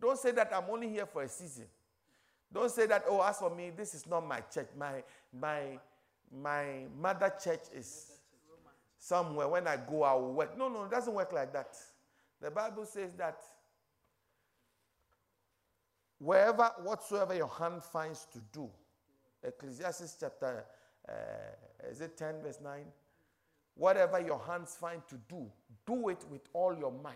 Don't 0.00 0.18
say 0.18 0.30
that 0.32 0.52
I'm 0.54 0.70
only 0.70 0.88
here 0.88 1.06
for 1.06 1.22
a 1.22 1.28
season. 1.28 1.66
Don't 2.52 2.70
say 2.70 2.86
that, 2.86 3.04
oh, 3.08 3.20
as 3.22 3.38
for 3.38 3.54
me, 3.54 3.70
this 3.76 3.94
is 3.94 4.06
not 4.06 4.26
my 4.26 4.40
church. 4.40 4.68
My, 4.78 5.02
my, 5.38 5.78
my 6.32 6.84
mother 6.98 7.32
church 7.42 7.62
is 7.74 8.12
somewhere. 8.98 9.48
When 9.48 9.66
I 9.66 9.76
go, 9.76 10.04
I 10.04 10.14
will 10.14 10.32
work. 10.32 10.56
No, 10.56 10.68
no, 10.68 10.84
it 10.84 10.90
doesn't 10.90 11.12
work 11.12 11.32
like 11.32 11.52
that. 11.52 11.76
The 12.40 12.50
Bible 12.50 12.84
says 12.84 13.14
that 13.14 13.40
wherever, 16.18 16.70
whatsoever 16.82 17.34
your 17.34 17.48
hand 17.48 17.82
finds 17.82 18.26
to 18.32 18.40
do, 18.52 18.68
Ecclesiastes 19.42 20.16
chapter, 20.18 20.64
uh, 21.08 21.12
is 21.90 22.00
it 22.00 22.16
10, 22.16 22.42
verse 22.42 22.58
9? 22.62 22.84
Whatever 23.74 24.20
your 24.20 24.40
hands 24.40 24.76
find 24.80 25.02
to 25.08 25.16
do, 25.28 25.46
do 25.86 26.08
it 26.08 26.24
with 26.30 26.42
all 26.52 26.74
your 26.76 26.92
might. 26.92 27.14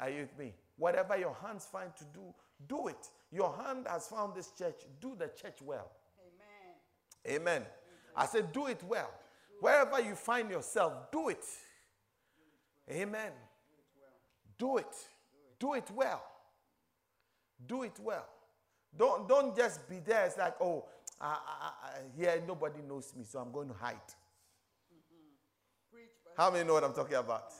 Are 0.00 0.08
you 0.08 0.20
with 0.20 0.38
me? 0.38 0.54
Whatever 0.76 1.18
your 1.18 1.34
hands 1.34 1.66
find 1.70 1.94
to 1.96 2.04
do, 2.14 2.22
do 2.68 2.88
it. 2.88 3.08
Your 3.32 3.54
hand 3.64 3.86
has 3.90 4.06
found 4.06 4.34
this 4.34 4.52
church. 4.56 4.82
Do 5.00 5.14
the 5.18 5.26
church 5.28 5.58
well. 5.62 5.90
Amen. 7.26 7.40
Amen. 7.40 7.56
Amen. 7.56 7.66
I 8.16 8.26
said, 8.26 8.52
do 8.52 8.66
it 8.66 8.82
well. 8.84 9.10
Wherever 9.60 10.00
you 10.00 10.14
find 10.14 10.50
yourself, 10.50 11.10
do 11.10 11.28
it. 11.28 11.44
Amen. 12.90 13.32
Do 14.58 14.76
it. 14.76 14.86
Do 14.86 14.88
it 14.88 14.96
well. 15.94 16.22
Do 17.66 17.82
it 17.82 17.98
well. 18.02 18.26
Don't, 18.96 19.28
don't 19.28 19.56
just 19.56 19.88
be 19.88 19.98
there. 19.98 20.26
It's 20.26 20.38
like, 20.38 20.54
oh, 20.60 20.84
I, 21.20 21.26
I, 21.26 21.70
I, 21.86 21.90
here 22.16 22.42
nobody 22.46 22.80
knows 22.88 23.12
me, 23.16 23.24
so 23.24 23.38
I'm 23.40 23.52
going 23.52 23.68
to 23.68 23.74
hide. 23.74 23.96
Mm-hmm. 24.92 26.30
How 26.36 26.50
many 26.50 26.66
know 26.66 26.74
what 26.74 26.84
I'm 26.84 26.92
talking 26.92 27.16
about? 27.16 27.52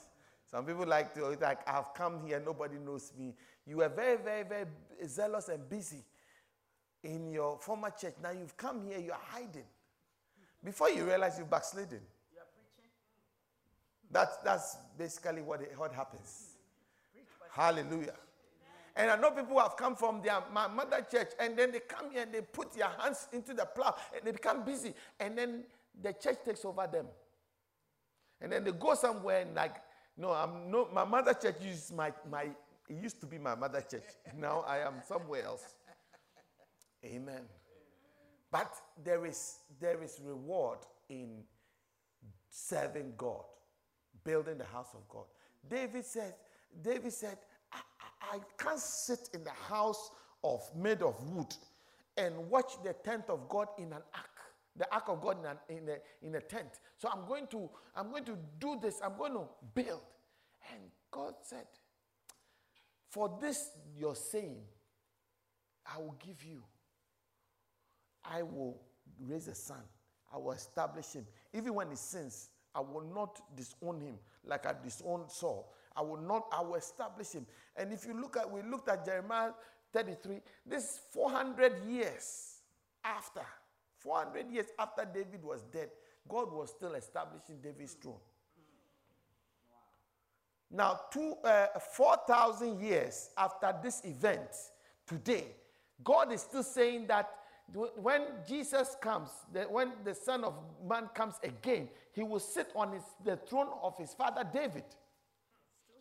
Some 0.49 0.65
people 0.65 0.87
like 0.87 1.13
to, 1.13 1.37
like, 1.39 1.67
I've 1.67 1.93
come 1.93 2.25
here, 2.25 2.41
nobody 2.43 2.77
knows 2.77 3.11
me. 3.17 3.35
You 3.67 3.77
were 3.77 3.89
very, 3.89 4.17
very, 4.17 4.43
very 4.43 4.65
zealous 5.05 5.49
and 5.49 5.69
busy 5.69 6.03
in 7.03 7.31
your 7.31 7.59
former 7.59 7.91
church. 7.91 8.15
Now 8.23 8.31
you've 8.31 8.57
come 8.57 8.83
here, 8.87 8.97
you're 8.97 9.15
hiding. 9.15 9.65
Before 10.63 10.89
you 10.89 11.05
realize 11.05 11.37
you've 11.37 11.49
backslidden. 11.49 12.01
You're 12.33 12.43
preaching. 12.55 12.89
That's, 14.11 14.37
that's 14.37 14.77
basically 14.97 15.41
what, 15.41 15.61
it, 15.61 15.73
what 15.77 15.93
happens. 15.93 16.55
Hallelujah. 17.59 18.13
And 18.95 19.11
I 19.11 19.17
know 19.17 19.31
people 19.31 19.55
who 19.55 19.59
have 19.59 19.75
come 19.75 19.93
from 19.93 20.21
their 20.21 20.41
my 20.53 20.67
mother 20.67 21.05
church 21.11 21.31
and 21.37 21.57
then 21.57 21.73
they 21.73 21.81
come 21.81 22.09
here 22.09 22.23
and 22.23 22.33
they 22.33 22.39
put 22.39 22.71
their 22.71 22.87
hands 22.97 23.27
into 23.33 23.53
the 23.53 23.65
plow 23.65 23.93
and 24.15 24.25
they 24.25 24.31
become 24.31 24.63
busy. 24.63 24.93
And 25.19 25.37
then 25.37 25.63
the 26.01 26.13
church 26.13 26.37
takes 26.45 26.63
over 26.63 26.87
them. 26.87 27.07
And 28.39 28.53
then 28.53 28.63
they 28.63 28.71
go 28.71 28.95
somewhere 28.95 29.41
and 29.41 29.53
like, 29.55 29.75
no, 30.15 30.31
I'm 30.31 30.71
no 30.71 30.87
my 30.93 31.03
mother 31.03 31.33
church 31.33 31.57
uses 31.61 31.91
my, 31.91 32.13
my 32.31 32.43
it 32.43 33.03
used 33.03 33.19
to 33.19 33.25
be 33.25 33.37
my 33.37 33.55
mother 33.55 33.81
church. 33.81 34.03
Now 34.37 34.63
I 34.65 34.77
am 34.77 34.93
somewhere 35.05 35.43
else. 35.43 35.75
Amen. 37.03 37.41
But 38.49 38.73
there 39.03 39.25
is, 39.25 39.59
there 39.81 40.01
is 40.01 40.19
reward 40.23 40.79
in 41.09 41.43
serving 42.49 43.15
God, 43.17 43.43
building 44.23 44.57
the 44.57 44.65
house 44.65 44.93
of 44.93 45.07
God. 45.09 45.25
David 45.69 46.05
said, 46.05 46.35
David 46.81 47.13
said, 47.13 47.37
I, 48.21 48.39
can't 48.57 48.79
sit 48.79 49.29
in 49.33 49.43
the 49.43 49.51
house 49.51 50.11
of 50.43 50.61
made 50.75 51.01
of 51.01 51.21
wood 51.29 51.53
and 52.17 52.35
watch 52.49 52.73
the 52.83 52.93
tent 52.93 53.25
of 53.29 53.47
God 53.49 53.67
in 53.77 53.87
an 53.87 54.01
ark. 54.13 54.29
the 54.75 54.93
ark 54.93 55.05
of 55.07 55.21
God 55.21 55.37
in 55.39 55.45
a, 55.45 55.77
in 55.79 55.89
a, 55.89 56.27
in 56.27 56.35
a 56.35 56.41
tent. 56.41 56.79
So 56.97 57.09
I'm 57.09 57.27
going 57.27 57.47
to 57.47 57.69
I'm 57.95 58.09
going 58.09 58.25
to 58.25 58.37
do 58.59 58.77
this. 58.81 58.99
I'm 59.03 59.17
going 59.17 59.33
to 59.33 59.45
build. 59.73 60.01
And 60.71 60.81
God 61.11 61.33
said, 61.43 61.65
For 63.09 63.37
this 63.41 63.71
you're 63.97 64.15
saying, 64.15 64.61
I 65.85 65.99
will 65.99 66.15
give 66.25 66.43
you. 66.43 66.63
I 68.23 68.43
will 68.43 68.81
raise 69.19 69.47
a 69.47 69.55
son. 69.55 69.81
I 70.33 70.37
will 70.37 70.51
establish 70.51 71.13
him. 71.13 71.25
Even 71.53 71.73
when 71.73 71.89
he 71.89 71.95
sins, 71.95 72.49
I 72.75 72.81
will 72.81 73.05
not 73.13 73.41
disown 73.55 74.01
him 74.01 74.15
like 74.45 74.65
I 74.65 74.73
disowned 74.83 75.29
Saul. 75.29 75.73
I 75.95 76.01
will 76.01 76.21
not, 76.21 76.47
I 76.51 76.61
will 76.61 76.75
establish 76.75 77.31
him. 77.31 77.45
And 77.75 77.91
if 77.91 78.05
you 78.05 78.19
look 78.19 78.37
at, 78.37 78.49
we 78.49 78.61
looked 78.61 78.89
at 78.89 79.05
Jeremiah 79.05 79.51
33, 79.93 80.39
this 80.65 80.99
400 81.11 81.83
years 81.87 82.59
after, 83.03 83.41
400 83.97 84.49
years 84.51 84.67
after 84.77 85.05
David 85.05 85.43
was 85.43 85.63
dead, 85.63 85.89
God 86.27 86.51
was 86.51 86.69
still 86.69 86.93
establishing 86.93 87.57
David's 87.61 87.93
throne. 87.93 88.19
Now, 90.71 90.99
two, 91.11 91.33
uh, 91.43 91.67
4,000 91.79 92.79
years 92.79 93.29
after 93.35 93.73
this 93.81 94.01
event, 94.05 94.51
today, 95.07 95.47
God 96.03 96.31
is 96.31 96.41
still 96.41 96.63
saying 96.63 97.07
that 97.07 97.29
when 97.73 98.21
Jesus 98.47 98.95
comes, 99.01 99.29
when 99.69 99.91
the 100.03 100.15
Son 100.15 100.43
of 100.43 100.53
Man 100.87 101.09
comes 101.13 101.35
again, 101.43 101.89
he 102.11 102.23
will 102.23 102.39
sit 102.39 102.71
on 102.75 102.93
his, 102.93 103.03
the 103.23 103.37
throne 103.37 103.67
of 103.83 103.97
his 103.97 104.13
father 104.13 104.43
David. 104.51 104.83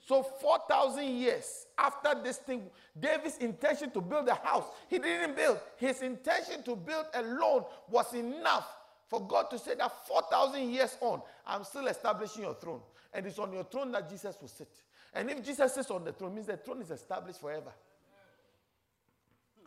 So 0.06 0.22
4,000 0.22 1.04
years 1.04 1.66
after 1.76 2.14
this 2.22 2.38
thing, 2.38 2.62
David's 2.98 3.36
intention 3.38 3.90
to 3.90 4.00
build 4.00 4.28
a 4.28 4.34
house, 4.34 4.64
he 4.88 4.98
didn't 4.98 5.36
build. 5.36 5.60
His 5.76 6.00
intention 6.00 6.62
to 6.62 6.74
build 6.74 7.06
alone 7.12 7.64
was 7.90 8.14
enough 8.14 8.66
for 9.06 9.26
God 9.26 9.50
to 9.50 9.58
say 9.58 9.74
that 9.74 10.06
4,000 10.06 10.70
years 10.70 10.96
on, 11.00 11.20
I'm 11.46 11.64
still 11.64 11.86
establishing 11.86 12.42
your 12.42 12.54
throne. 12.54 12.80
And 13.12 13.26
it's 13.26 13.38
on 13.38 13.52
your 13.52 13.64
throne 13.64 13.92
that 13.92 14.08
Jesus 14.08 14.36
will 14.40 14.48
sit. 14.48 14.68
And 15.14 15.30
if 15.30 15.44
Jesus 15.44 15.74
sits 15.74 15.90
on 15.90 16.04
the 16.04 16.12
throne, 16.12 16.34
means 16.34 16.46
the 16.46 16.56
throne 16.56 16.80
is 16.80 16.90
established 16.90 17.40
forever. 17.40 17.72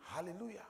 Hallelujah. 0.06 0.62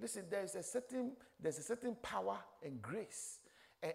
Listen, 0.00 0.24
there 0.30 0.42
is 0.42 0.54
a 0.54 0.62
certain, 0.62 1.12
there's 1.38 1.58
a 1.58 1.62
certain 1.62 1.94
power 2.02 2.38
and 2.64 2.80
grace 2.80 3.38
and, 3.82 3.92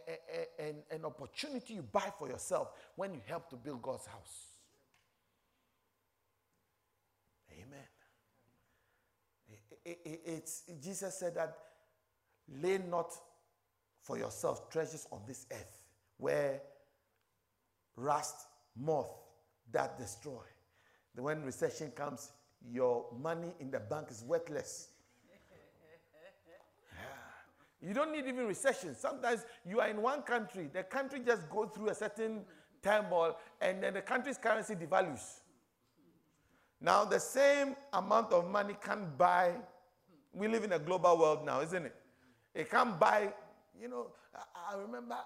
and, 0.59 0.75
and 0.91 1.05
opportunity 1.05 1.75
you 1.75 1.81
buy 1.81 2.11
for 2.17 2.27
yourself 2.27 2.69
when 2.95 3.13
you 3.13 3.21
help 3.25 3.49
to 3.49 3.55
build 3.55 3.81
God's 3.81 4.05
house. 4.05 4.47
Amen. 7.51 7.79
It, 9.83 9.99
it, 10.03 10.21
it's, 10.25 10.63
Jesus 10.81 11.15
said 11.17 11.35
that 11.35 11.57
lay 12.61 12.77
not 12.77 13.13
for 14.01 14.17
yourself 14.17 14.69
treasures 14.69 15.07
on 15.11 15.21
this 15.27 15.45
earth 15.51 15.83
where 16.17 16.61
rust, 17.95 18.47
moth, 18.75 19.11
that 19.71 19.97
destroy. 19.97 20.41
When 21.15 21.43
recession 21.43 21.91
comes, 21.91 22.31
your 22.67 23.05
money 23.21 23.53
in 23.59 23.71
the 23.71 23.79
bank 23.79 24.07
is 24.11 24.23
worthless. 24.23 24.89
You 27.85 27.93
don't 27.93 28.11
need 28.11 28.25
even 28.25 28.47
recession. 28.47 28.95
Sometimes 28.95 29.45
you 29.63 29.79
are 29.79 29.87
in 29.87 30.01
one 30.01 30.23
country, 30.23 30.69
the 30.73 30.83
country 30.83 31.21
just 31.23 31.47
goes 31.49 31.69
through 31.75 31.89
a 31.89 31.95
certain 31.95 32.41
turmoil, 32.81 33.37
and 33.61 33.83
then 33.83 33.93
the 33.93 34.01
country's 34.01 34.37
currency 34.37 34.73
devalues. 34.73 35.41
Now, 36.81 37.05
the 37.05 37.19
same 37.19 37.75
amount 37.93 38.33
of 38.33 38.49
money 38.49 38.75
can't 38.83 39.15
buy. 39.17 39.53
We 40.33 40.47
live 40.47 40.63
in 40.63 40.73
a 40.73 40.79
global 40.79 41.17
world 41.17 41.45
now, 41.45 41.61
isn't 41.61 41.85
it? 41.85 41.95
It 42.55 42.71
can't 42.71 42.99
buy. 42.99 43.33
You 43.79 43.87
know, 43.87 44.07
I, 44.35 44.73
I 44.73 44.77
remember 44.77 45.17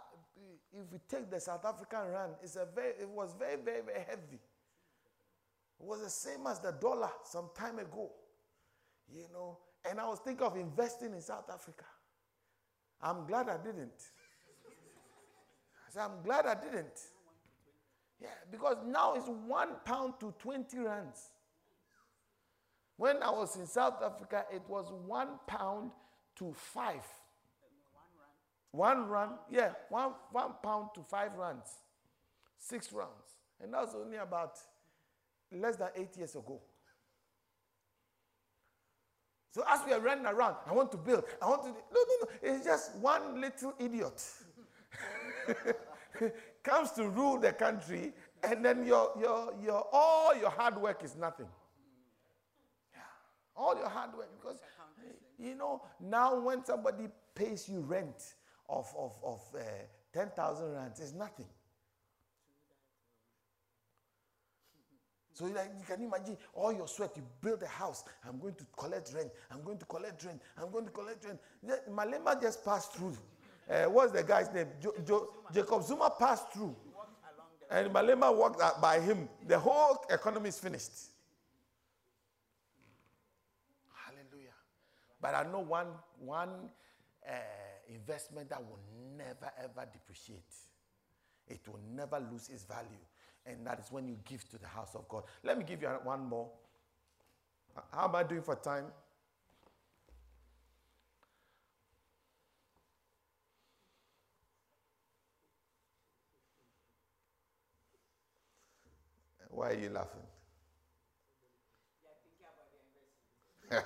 if 0.73 0.91
we 0.91 0.99
take 1.09 1.31
the 1.31 1.39
South 1.39 1.63
African 1.65 2.11
rand, 2.11 2.33
it's 2.43 2.57
a 2.57 2.67
very, 2.75 2.93
it 2.99 3.09
was 3.09 3.33
very, 3.39 3.55
very, 3.55 3.81
very 3.81 4.05
heavy. 4.07 4.39
It 5.79 5.85
was 5.85 6.01
the 6.01 6.09
same 6.09 6.45
as 6.45 6.59
the 6.59 6.73
dollar 6.73 7.09
some 7.23 7.49
time 7.57 7.79
ago. 7.79 8.11
You 9.13 9.27
know, 9.33 9.57
and 9.89 9.99
I 9.99 10.07
was 10.07 10.19
thinking 10.19 10.45
of 10.45 10.57
investing 10.57 11.13
in 11.13 11.21
South 11.21 11.49
Africa. 11.51 11.85
I'm 13.01 13.25
glad 13.25 13.49
I 13.49 13.57
didn't. 13.57 14.03
I 15.87 15.91
said, 15.91 16.01
I'm 16.01 16.21
glad 16.23 16.45
I 16.45 16.55
didn't. 16.55 16.99
Yeah, 18.21 18.27
because 18.51 18.77
now 18.85 19.13
it's 19.15 19.27
one 19.27 19.69
pound 19.85 20.15
to 20.19 20.33
20 20.39 20.77
rands. 20.79 21.29
When 22.97 23.23
I 23.23 23.29
was 23.29 23.55
in 23.55 23.65
South 23.65 24.03
Africa, 24.03 24.43
it 24.53 24.61
was 24.67 24.91
one 25.07 25.39
pound 25.47 25.91
to 26.35 26.53
five. 26.53 27.05
One 28.71 29.07
rand, 29.07 29.31
yeah, 29.49 29.71
one, 29.87 30.11
one 30.31 30.51
pound 30.61 30.89
to 30.95 31.01
five 31.03 31.33
rands. 31.37 31.69
Six 32.57 32.91
rands. 32.91 33.13
And 33.61 33.73
that 33.73 33.81
was 33.81 33.95
only 33.95 34.17
about 34.17 34.57
less 35.51 35.77
than 35.77 35.89
eight 35.95 36.15
years 36.17 36.35
ago. 36.35 36.61
So 39.59 39.65
as 39.67 39.81
we 39.85 39.91
are 39.91 39.99
running 39.99 40.25
around, 40.25 40.55
I 40.65 40.71
want 40.71 40.89
to 40.93 40.97
build. 40.97 41.25
I 41.41 41.49
want 41.49 41.63
to. 41.63 41.67
No, 41.67 41.75
no, 41.93 42.15
no. 42.21 42.27
It's 42.41 42.63
just 42.63 42.95
one 42.95 43.41
little 43.41 43.73
idiot 43.77 44.23
comes 46.63 46.91
to 46.91 47.09
rule 47.09 47.37
the 47.37 47.51
country, 47.51 48.13
and 48.41 48.63
then 48.63 48.85
your, 48.85 49.11
your, 49.19 49.53
your, 49.61 49.85
all 49.91 50.33
your 50.33 50.49
hard 50.49 50.81
work 50.81 51.03
is 51.03 51.17
nothing. 51.17 51.47
Yeah. 52.93 53.01
All 53.53 53.75
your 53.75 53.89
hard 53.89 54.15
work. 54.15 54.29
Because, 54.39 54.61
you 55.37 55.55
know, 55.55 55.81
now 55.99 56.39
when 56.39 56.63
somebody 56.63 57.09
pays 57.35 57.67
you 57.67 57.81
rent 57.81 58.35
of, 58.69 58.87
of, 58.97 59.19
of 59.25 59.41
uh, 59.57 59.59
10,000 60.13 60.71
rands, 60.71 61.01
it's 61.01 61.11
nothing. 61.11 61.47
So 65.39 65.45
like, 65.45 65.71
you 65.79 65.85
can 65.87 66.03
imagine 66.03 66.35
all 66.53 66.73
your 66.73 66.85
sweat, 66.85 67.11
you 67.15 67.23
build 67.39 67.63
a 67.63 67.67
house. 67.67 68.03
I'm 68.27 68.39
going 68.39 68.55
to 68.55 68.65
collect 68.75 69.13
rent. 69.13 69.29
I'm 69.49 69.63
going 69.63 69.77
to 69.77 69.85
collect 69.85 70.21
rent. 70.25 70.41
I'm 70.61 70.69
going 70.69 70.83
to 70.83 70.91
collect 70.91 71.23
rent. 71.23 71.39
Malema 71.89 72.41
just 72.41 72.65
passed 72.65 72.91
through. 72.91 73.15
Uh, 73.69 73.85
what's 73.85 74.11
the 74.11 74.21
guy's 74.21 74.53
name? 74.53 74.67
Jo- 74.81 74.95
jo- 75.07 75.29
Jacob 75.53 75.81
Zuma 75.83 76.11
passed 76.19 76.51
through. 76.51 76.75
And 77.71 77.89
Malema 77.93 78.35
walked 78.35 78.81
by 78.81 78.99
him. 78.99 79.29
The 79.47 79.57
whole 79.57 80.03
economy 80.09 80.49
is 80.49 80.59
finished. 80.59 80.91
Hallelujah. 83.93 84.57
But 85.21 85.35
I 85.35 85.49
know 85.49 85.61
one, 85.61 85.87
one 86.19 86.69
uh, 87.25 87.31
investment 87.87 88.49
that 88.49 88.59
will 88.61 88.79
never 89.17 89.49
ever 89.63 89.87
depreciate. 89.89 90.53
It 91.47 91.65
will 91.65 91.79
never 91.95 92.19
lose 92.29 92.49
its 92.49 92.65
value 92.65 92.99
and 93.45 93.65
that 93.65 93.79
is 93.79 93.91
when 93.91 94.07
you 94.07 94.17
give 94.25 94.47
to 94.49 94.57
the 94.57 94.67
house 94.67 94.95
of 94.95 95.07
God. 95.07 95.23
Let 95.43 95.57
me 95.57 95.63
give 95.63 95.81
you 95.81 95.87
one 96.03 96.25
more. 96.25 96.49
How 97.91 98.05
am 98.07 98.15
I 98.15 98.23
doing 98.23 98.41
for 98.41 98.55
time? 98.55 98.85
Why 109.49 109.71
are 109.71 109.73
you 109.73 109.89
laughing? 109.89 110.21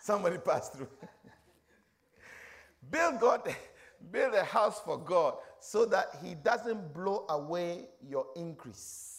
Somebody 0.00 0.38
passed 0.38 0.74
through. 0.74 0.88
Build 2.90 3.20
God 3.20 3.54
Build 4.10 4.34
a 4.34 4.44
house 4.44 4.80
for 4.84 4.98
God 4.98 5.34
so 5.58 5.84
that 5.86 6.16
He 6.22 6.34
doesn't 6.34 6.94
blow 6.94 7.26
away 7.28 7.86
your 8.08 8.26
increase. 8.36 9.16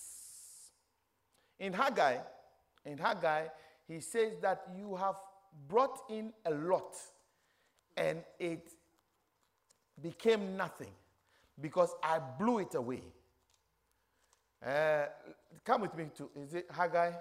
In 1.59 1.73
Haggai, 1.73 2.17
in 2.85 2.97
Haggai, 2.97 3.47
he 3.87 3.99
says 3.99 4.33
that 4.41 4.63
you 4.77 4.95
have 4.95 5.15
brought 5.67 5.99
in 6.09 6.31
a 6.45 6.51
lot 6.51 6.95
and 7.95 8.21
it 8.39 8.69
became 10.01 10.55
nothing 10.55 10.91
because 11.59 11.89
I 12.03 12.19
blew 12.19 12.59
it 12.59 12.75
away. 12.75 13.01
Uh, 14.63 15.05
come 15.63 15.81
with 15.81 15.95
me 15.95 16.05
to, 16.17 16.29
is 16.35 16.53
it 16.53 16.67
Haggai? 16.71 17.11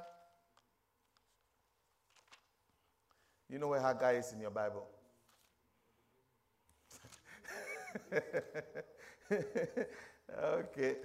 You 3.48 3.58
know 3.58 3.68
where 3.68 3.80
Haggai 3.80 4.12
is 4.12 4.32
in 4.32 4.40
your 4.40 4.50
Bible? 4.50 4.86
okay. 10.42 10.96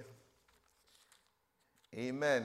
Amen. 1.94 2.44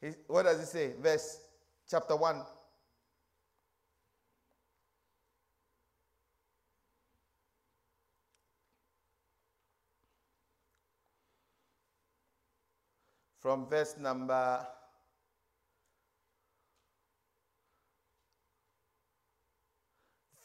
He, 0.00 0.08
what 0.26 0.44
does 0.44 0.60
it 0.60 0.66
say? 0.66 0.92
Verse 1.00 1.40
chapter 1.88 2.16
1. 2.16 2.42
From 13.40 13.66
verse 13.68 13.96
number 13.98 14.66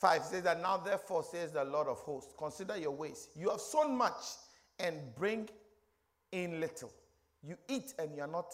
5 0.01 0.23
says 0.23 0.43
that 0.43 0.59
now 0.59 0.77
therefore 0.77 1.23
says 1.23 1.51
the 1.51 1.63
Lord 1.63 1.87
of 1.87 1.99
hosts, 1.99 2.33
consider 2.35 2.75
your 2.75 2.89
ways. 2.89 3.29
You 3.35 3.51
have 3.51 3.61
sown 3.61 3.95
much 3.95 4.21
and 4.79 4.95
bring 5.15 5.47
in 6.31 6.59
little. 6.59 6.91
You 7.43 7.55
eat 7.69 7.93
and 7.99 8.15
you 8.15 8.23
are 8.23 8.27
not, 8.27 8.51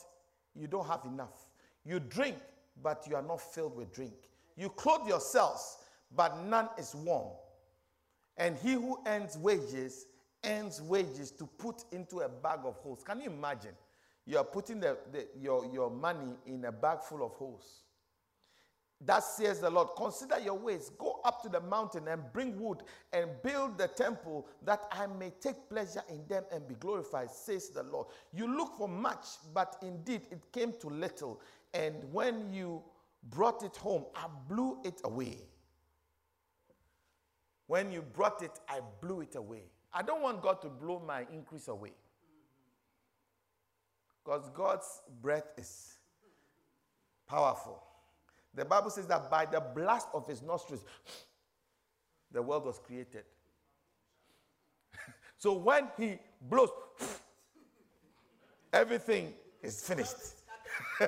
you 0.54 0.68
don't 0.68 0.86
have 0.88 1.06
enough. 1.06 1.50
You 1.86 2.02
drink, 2.02 2.36
but 2.84 3.06
you 3.10 3.16
are 3.16 3.22
not 3.22 3.40
filled 3.40 3.78
with 3.78 3.94
drink. 3.94 4.14
You 4.58 4.70
clothe 4.70 5.08
yourselves, 5.08 5.78
but 6.14 6.44
none 6.44 6.68
is 6.78 6.94
warm. 6.94 7.32
And 8.36 8.58
he 8.58 8.74
who 8.74 9.00
earns 9.08 9.38
wages 9.38 10.06
earns 10.46 10.82
wages 10.82 11.32
to 11.32 11.46
put 11.46 11.86
into 11.94 12.20
a 12.20 12.30
bag 12.30 12.60
of 12.66 12.76
holes. 12.76 13.04
Can 13.06 13.22
you 13.22 13.30
imagine? 13.30 13.74
You 14.26 14.38
are 14.38 14.44
putting 14.44 14.82
the, 14.82 14.98
the, 15.14 15.28
your, 15.40 15.66
your 15.74 15.90
money 15.90 16.34
in 16.46 16.66
a 16.66 16.74
bag 16.74 17.00
full 17.04 17.26
of 17.26 17.32
holes. 17.32 17.84
That 19.06 19.24
says 19.24 19.60
the 19.60 19.70
Lord. 19.70 19.90
Consider 19.96 20.40
your 20.40 20.58
ways. 20.58 20.90
Go 20.98 21.20
up 21.24 21.44
to 21.44 21.50
the 21.50 21.62
mountain 21.62 22.08
and 22.08 22.22
bring 22.34 22.60
wood 22.60 22.82
and 23.14 23.30
build 23.44 23.78
the 23.78 23.88
temple 23.88 24.48
that 24.64 24.86
I 24.92 25.06
may 25.06 25.32
take 25.40 25.70
pleasure 25.70 26.02
in 26.10 26.26
them 26.28 26.44
and 26.52 26.68
be 26.68 26.76
glorified, 26.76 27.30
says 27.30 27.70
the 27.70 27.84
Lord. 27.84 28.08
You 28.34 28.48
look 28.48 28.76
for 28.78 28.88
much, 28.88 29.26
but 29.54 29.78
indeed 29.84 30.22
it 30.32 30.52
came 30.52 30.74
to 30.82 30.88
little. 30.88 31.42
And 31.74 31.96
when 32.12 32.52
you 32.52 32.82
brought 33.30 33.64
it 33.64 33.76
home, 33.78 34.06
I 34.16 34.26
blew 34.48 34.80
it 34.84 35.00
away. 35.04 35.38
When 37.68 37.92
you 37.92 38.02
brought 38.02 38.42
it, 38.42 38.60
I 38.68 38.80
blew 39.02 39.22
it 39.22 39.36
away. 39.36 39.64
I 39.94 40.02
don't 40.02 40.22
want 40.22 40.42
God 40.42 40.62
to 40.62 40.70
blow 40.70 41.02
my 41.06 41.26
increase 41.32 41.68
away. 41.68 41.92
Because 44.24 44.50
God's 44.54 45.02
breath 45.22 45.52
is 45.58 45.94
powerful. 47.28 47.84
The 48.54 48.66
Bible 48.66 48.90
says 48.90 49.08
that 49.08 49.30
by 49.30 49.46
the 49.46 49.62
blast 49.62 50.08
of 50.14 50.28
his 50.28 50.42
nostrils, 50.42 50.84
the 52.32 52.42
world 52.42 52.66
was 52.66 52.80
created. 52.80 53.24
so 55.38 55.54
when 55.54 55.88
he 55.98 56.18
blows, 56.42 56.70
everything 58.74 59.34
is 59.62 59.84
finished. 59.86 60.16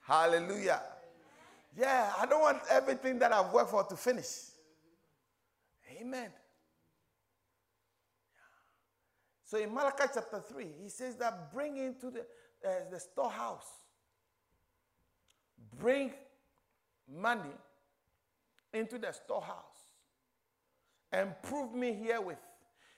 Hallelujah. 0.00 0.82
Yeah, 1.76 2.12
I 2.18 2.26
don't 2.26 2.40
want 2.40 2.58
everything 2.70 3.18
that 3.20 3.32
I've 3.32 3.52
worked 3.52 3.70
for 3.70 3.84
to 3.84 3.96
finish. 3.96 4.26
Amen. 6.00 6.30
So 9.44 9.58
in 9.58 9.74
Malachi 9.74 10.04
chapter 10.14 10.40
3, 10.40 10.66
he 10.82 10.88
says 10.88 11.16
that 11.16 11.52
bring 11.52 11.76
into 11.76 12.10
the, 12.10 12.20
uh, 12.64 12.90
the 12.90 13.00
storehouse 13.00 13.66
bring 15.78 16.12
money 17.08 17.54
into 18.72 18.98
the 18.98 19.12
storehouse 19.12 19.56
and 21.12 21.30
prove 21.42 21.74
me 21.74 21.92
herewith. 21.92 22.38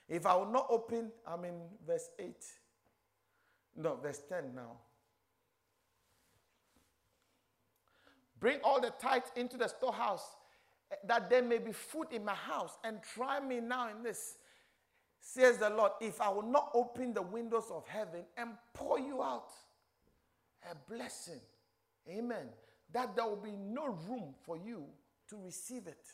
If 0.09 0.27
I 0.27 0.35
will 0.35 0.51
not 0.51 0.67
open, 0.69 1.11
I'm 1.27 1.45
in 1.45 1.55
verse 1.87 2.11
8. 2.19 2.35
No, 3.77 3.97
verse 3.97 4.21
10 4.29 4.55
now. 4.55 4.77
Bring 8.39 8.59
all 8.65 8.81
the 8.81 8.91
tithes 9.01 9.31
into 9.37 9.57
the 9.57 9.69
storehouse 9.69 10.37
eh, 10.91 10.97
that 11.07 11.31
there 11.31 11.43
may 11.43 11.59
be 11.59 11.73
food 11.73 12.09
in 12.11 12.25
my 12.25 12.35
house 12.35 12.77
and 12.83 12.99
try 13.15 13.39
me 13.41 13.61
now 13.61 13.89
in 13.89 14.03
this. 14.03 14.37
Says 15.21 15.59
the 15.59 15.71
Lord, 15.71 15.93
if 16.01 16.21
I 16.21 16.29
will 16.29 16.43
not 16.43 16.71
open 16.75 17.15
the 17.15 17.23
windows 17.23 17.71
of 17.71 17.87
heaven 17.87 18.25
and 18.37 18.51
pour 18.75 18.99
you 18.99 19.23
out 19.23 19.53
a 20.69 20.75
blessing 20.93 21.41
Amen. 22.09 22.49
That 22.93 23.17
there 23.17 23.25
will 23.25 23.37
be 23.37 23.53
no 23.53 23.87
room 24.09 24.35
for 24.45 24.57
you 24.57 24.85
to 25.31 25.37
receive 25.45 25.87
it. 25.87 26.07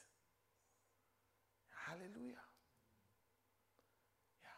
Hallelujah. 1.87 2.35
Yeah. 4.43 4.49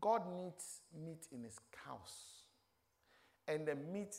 God 0.00 0.22
needs 0.36 0.80
meat 1.04 1.26
in 1.32 1.42
his 1.42 1.56
house. 1.86 2.42
And 3.48 3.66
the 3.66 3.74
meat 3.74 4.14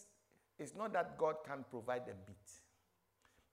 is 0.59 0.75
not 0.75 0.93
that 0.93 1.17
God 1.17 1.35
can 1.45 1.63
provide 1.69 2.05
the 2.05 2.13
meat. 2.27 2.51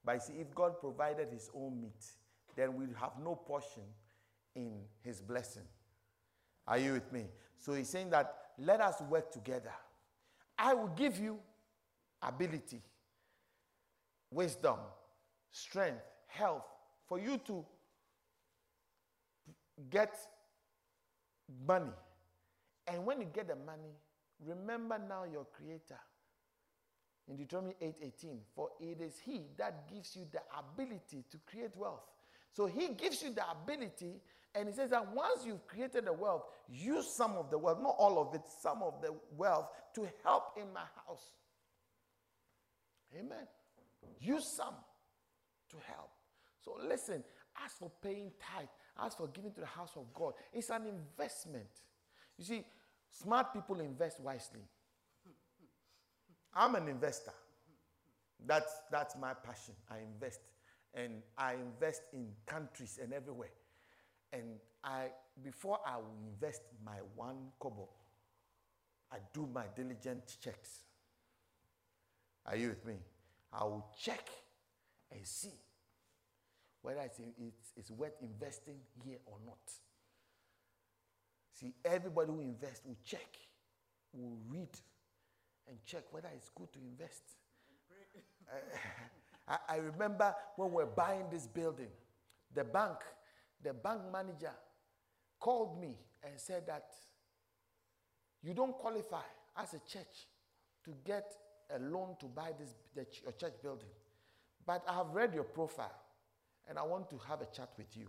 But 0.05 0.21
see, 0.21 0.33
if 0.33 0.53
God 0.53 0.79
provided 0.79 1.29
his 1.31 1.49
own 1.55 1.81
meat, 1.81 2.05
then 2.55 2.75
we 2.75 2.85
have 2.99 3.13
no 3.23 3.35
portion 3.35 3.83
in 4.55 4.81
his 5.01 5.21
blessing. 5.21 5.63
Are 6.67 6.77
you 6.77 6.93
with 6.93 7.11
me? 7.11 7.25
So 7.59 7.73
he's 7.73 7.89
saying 7.89 8.09
that 8.11 8.35
let 8.57 8.81
us 8.81 9.01
work 9.09 9.31
together. 9.31 9.71
I 10.57 10.73
will 10.73 10.89
give 10.89 11.19
you 11.19 11.39
ability 12.21 12.81
wisdom, 14.33 14.77
strength, 15.51 16.01
health, 16.27 16.65
for 17.07 17.19
you 17.19 17.37
to 17.39 17.65
get 19.89 20.15
money. 21.67 21.91
And 22.87 23.05
when 23.05 23.21
you 23.21 23.27
get 23.27 23.47
the 23.47 23.55
money, 23.55 23.95
remember 24.45 24.99
now 25.07 25.23
your 25.23 25.45
creator. 25.45 25.99
In 27.27 27.37
Deuteronomy 27.37 27.75
8:18, 27.79 28.41
for 28.53 28.71
it 28.79 28.99
is 28.99 29.17
he 29.19 29.47
that 29.57 29.87
gives 29.87 30.15
you 30.15 30.25
the 30.31 30.41
ability 30.57 31.23
to 31.31 31.37
create 31.45 31.75
wealth. 31.77 32.03
So 32.51 32.65
he 32.65 32.89
gives 32.89 33.23
you 33.23 33.33
the 33.33 33.49
ability, 33.49 34.21
and 34.53 34.67
he 34.67 34.75
says 34.75 34.89
that 34.89 35.07
once 35.13 35.45
you've 35.45 35.65
created 35.65 36.05
the 36.05 36.13
wealth, 36.13 36.43
use 36.67 37.15
some 37.15 37.37
of 37.37 37.49
the 37.49 37.57
wealth, 37.57 37.79
not 37.81 37.95
all 37.97 38.19
of 38.19 38.35
it, 38.35 38.41
some 38.59 38.83
of 38.83 39.01
the 39.01 39.15
wealth 39.37 39.69
to 39.95 40.07
help 40.23 40.57
in 40.57 40.71
my 40.73 40.85
house. 41.07 41.33
Amen. 43.17 43.47
Use 44.19 44.45
some 44.55 44.75
to 45.69 45.77
help. 45.87 46.11
So 46.63 46.77
listen, 46.87 47.23
as 47.63 47.71
for 47.73 47.91
paying 48.01 48.31
tithe, 48.39 48.67
as 49.05 49.15
for 49.15 49.27
giving 49.27 49.51
to 49.53 49.61
the 49.61 49.67
house 49.67 49.91
of 49.95 50.13
God, 50.13 50.33
it's 50.51 50.69
an 50.69 50.85
investment. 50.87 51.67
You 52.37 52.45
see, 52.45 52.65
smart 53.09 53.53
people 53.53 53.79
invest 53.79 54.19
wisely. 54.19 54.61
I'm 56.55 56.75
an 56.75 56.87
investor. 56.87 57.33
That's, 58.45 58.81
that's 58.91 59.15
my 59.17 59.33
passion. 59.33 59.73
I 59.89 59.99
invest. 59.99 60.39
And 60.93 61.23
I 61.37 61.53
invest 61.53 62.03
in 62.13 62.27
countries 62.45 62.99
and 63.01 63.13
everywhere. 63.13 63.49
And 64.31 64.59
I, 64.83 65.07
before 65.43 65.79
I 65.85 65.97
invest 66.31 66.61
my 66.85 66.97
one 67.15 67.37
kobo, 67.59 67.89
I 69.11 69.17
do 69.33 69.47
my 69.53 69.65
diligent 69.75 70.37
checks. 70.41 70.81
Are 72.45 72.55
you 72.55 72.69
with 72.69 72.85
me? 72.85 72.95
I 73.53 73.63
will 73.63 73.85
check 74.01 74.27
and 75.11 75.25
see 75.25 75.53
whether 76.81 77.01
it's, 77.01 77.19
it's, 77.19 77.71
it's 77.77 77.91
worth 77.91 78.13
investing 78.21 78.77
here 79.03 79.19
or 79.25 79.37
not. 79.45 79.59
See, 81.53 81.73
everybody 81.85 82.31
who 82.31 82.39
invests 82.41 82.81
will 82.85 82.97
check, 83.05 83.37
will 84.11 84.37
read, 84.49 84.69
and 85.67 85.77
check 85.85 86.03
whether 86.11 86.29
it's 86.35 86.49
good 86.49 86.71
to 86.73 86.79
invest. 86.79 87.23
I, 89.47 89.57
I 89.69 89.75
remember 89.77 90.35
when 90.55 90.69
we 90.69 90.75
were 90.75 90.85
buying 90.85 91.25
this 91.31 91.47
building, 91.47 91.89
the 92.53 92.63
bank, 92.63 92.97
the 93.63 93.73
bank 93.73 94.01
manager 94.11 94.51
called 95.39 95.79
me 95.79 95.97
and 96.23 96.33
said 96.37 96.67
that 96.67 96.85
you 98.41 98.53
don't 98.53 98.77
qualify 98.77 99.23
as 99.57 99.73
a 99.73 99.79
church 99.79 100.27
to 100.85 100.93
get 101.05 101.31
a 101.75 101.79
loan 101.79 102.15
to 102.19 102.25
buy 102.25 102.51
this 102.57 102.75
the, 102.95 103.05
your 103.23 103.33
church 103.33 103.53
building. 103.61 103.89
But 104.65 104.83
I 104.87 104.93
have 104.93 105.09
read 105.13 105.33
your 105.33 105.43
profile 105.43 105.93
and 106.67 106.77
I 106.77 106.83
want 106.83 107.09
to 107.09 107.19
have 107.27 107.41
a 107.41 107.45
chat 107.45 107.69
with 107.77 107.95
you. 107.97 108.07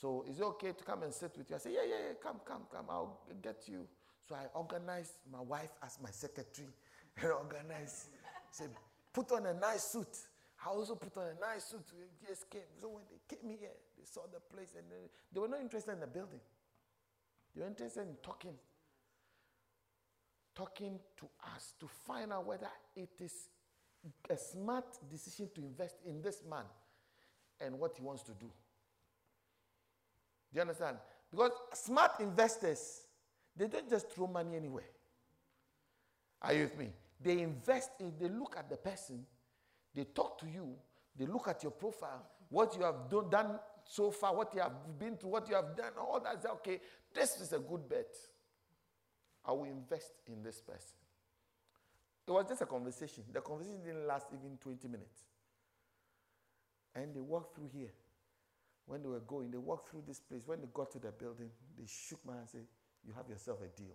So 0.00 0.24
is 0.28 0.38
it 0.38 0.44
okay 0.44 0.72
to 0.72 0.84
come 0.84 1.02
and 1.02 1.12
sit 1.12 1.36
with 1.36 1.48
you? 1.50 1.56
I 1.56 1.58
say, 1.58 1.72
yeah, 1.72 1.84
yeah, 1.88 1.96
yeah, 2.08 2.14
come, 2.22 2.40
come, 2.46 2.62
come. 2.70 2.86
I'll 2.88 3.20
get 3.42 3.62
you. 3.66 3.86
So 4.28 4.34
I 4.34 4.46
organized 4.54 5.14
my 5.32 5.40
wife 5.40 5.70
as 5.82 5.98
my 6.02 6.10
secretary 6.10 6.68
and 7.22 7.32
organized. 7.32 8.08
Say, 8.50 8.64
put 9.12 9.32
on 9.32 9.46
a 9.46 9.54
nice 9.54 9.84
suit. 9.84 10.16
I 10.64 10.70
also 10.70 10.94
put 10.96 11.16
on 11.16 11.28
a 11.28 11.40
nice 11.40 11.64
suit. 11.64 11.84
We 11.96 12.04
just 12.26 12.50
came. 12.50 12.62
So 12.80 12.88
when 12.88 13.04
they 13.10 13.36
came 13.36 13.50
here, 13.50 13.76
they 13.96 14.04
saw 14.04 14.22
the 14.32 14.40
place 14.40 14.74
and 14.76 14.84
they, 14.90 15.08
they 15.32 15.40
were 15.40 15.48
not 15.48 15.60
interested 15.60 15.92
in 15.92 16.00
the 16.00 16.06
building. 16.06 16.40
They 17.54 17.62
were 17.62 17.68
interested 17.68 18.02
in 18.02 18.16
talking 18.22 18.54
talking 20.56 20.98
to 21.18 21.28
us 21.54 21.74
to 21.78 21.86
find 21.86 22.32
out 22.32 22.46
whether 22.46 22.68
it 22.96 23.10
is 23.20 23.48
a 24.30 24.36
smart 24.36 24.86
decision 25.10 25.48
to 25.54 25.60
invest 25.60 25.96
in 26.06 26.22
this 26.22 26.42
man 26.48 26.64
and 27.60 27.78
what 27.78 27.94
he 27.96 28.02
wants 28.02 28.22
to 28.22 28.32
do. 28.32 28.46
Do 30.52 30.54
you 30.54 30.60
understand? 30.62 30.96
Because 31.30 31.50
smart 31.74 32.12
investors, 32.20 33.02
they 33.56 33.68
don't 33.68 33.88
just 33.88 34.10
throw 34.10 34.26
money 34.26 34.56
anywhere. 34.56 34.88
Are 36.42 36.52
you 36.52 36.62
with 36.62 36.78
me? 36.78 36.92
They 37.20 37.40
invest 37.40 37.90
in, 38.00 38.12
they 38.18 38.28
look 38.28 38.56
at 38.58 38.70
the 38.70 38.76
person, 38.76 39.26
they 39.94 40.04
talk 40.04 40.38
to 40.40 40.46
you, 40.46 40.74
they 41.16 41.26
look 41.26 41.48
at 41.48 41.62
your 41.62 41.72
profile, 41.72 42.26
what 42.48 42.76
you 42.76 42.84
have 42.84 43.08
do, 43.10 43.26
done 43.30 43.58
so 43.84 44.10
far, 44.10 44.34
what 44.34 44.54
you 44.54 44.60
have 44.60 44.98
been 44.98 45.16
through, 45.16 45.30
what 45.30 45.48
you 45.48 45.54
have 45.54 45.76
done, 45.76 45.92
all 45.98 46.20
that. 46.20 46.42
Say, 46.42 46.48
okay, 46.48 46.80
this 47.14 47.40
is 47.40 47.52
a 47.52 47.58
good 47.58 47.88
bet. 47.88 48.14
I 49.46 49.52
will 49.52 49.64
invest 49.64 50.12
in 50.26 50.42
this 50.42 50.60
person. 50.60 50.96
It 52.26 52.32
was 52.32 52.46
just 52.48 52.62
a 52.62 52.66
conversation. 52.66 53.22
The 53.32 53.40
conversation 53.40 53.80
didn't 53.84 54.06
last 54.06 54.26
even 54.32 54.58
20 54.60 54.88
minutes. 54.88 55.20
And 56.94 57.14
they 57.14 57.20
walked 57.20 57.54
through 57.54 57.70
here. 57.72 57.92
When 58.86 59.02
they 59.02 59.08
were 59.08 59.20
going, 59.20 59.50
they 59.50 59.58
walked 59.58 59.90
through 59.90 60.02
this 60.06 60.18
place. 60.18 60.42
When 60.46 60.60
they 60.60 60.68
got 60.72 60.90
to 60.92 60.98
the 60.98 61.12
building, 61.12 61.50
they 61.78 61.84
shook 61.86 62.24
my 62.24 62.32
hand 62.32 62.42
and 62.42 62.50
said, 62.50 62.66
You 63.06 63.12
have 63.16 63.28
yourself 63.28 63.58
a 63.62 63.68
deal. 63.80 63.94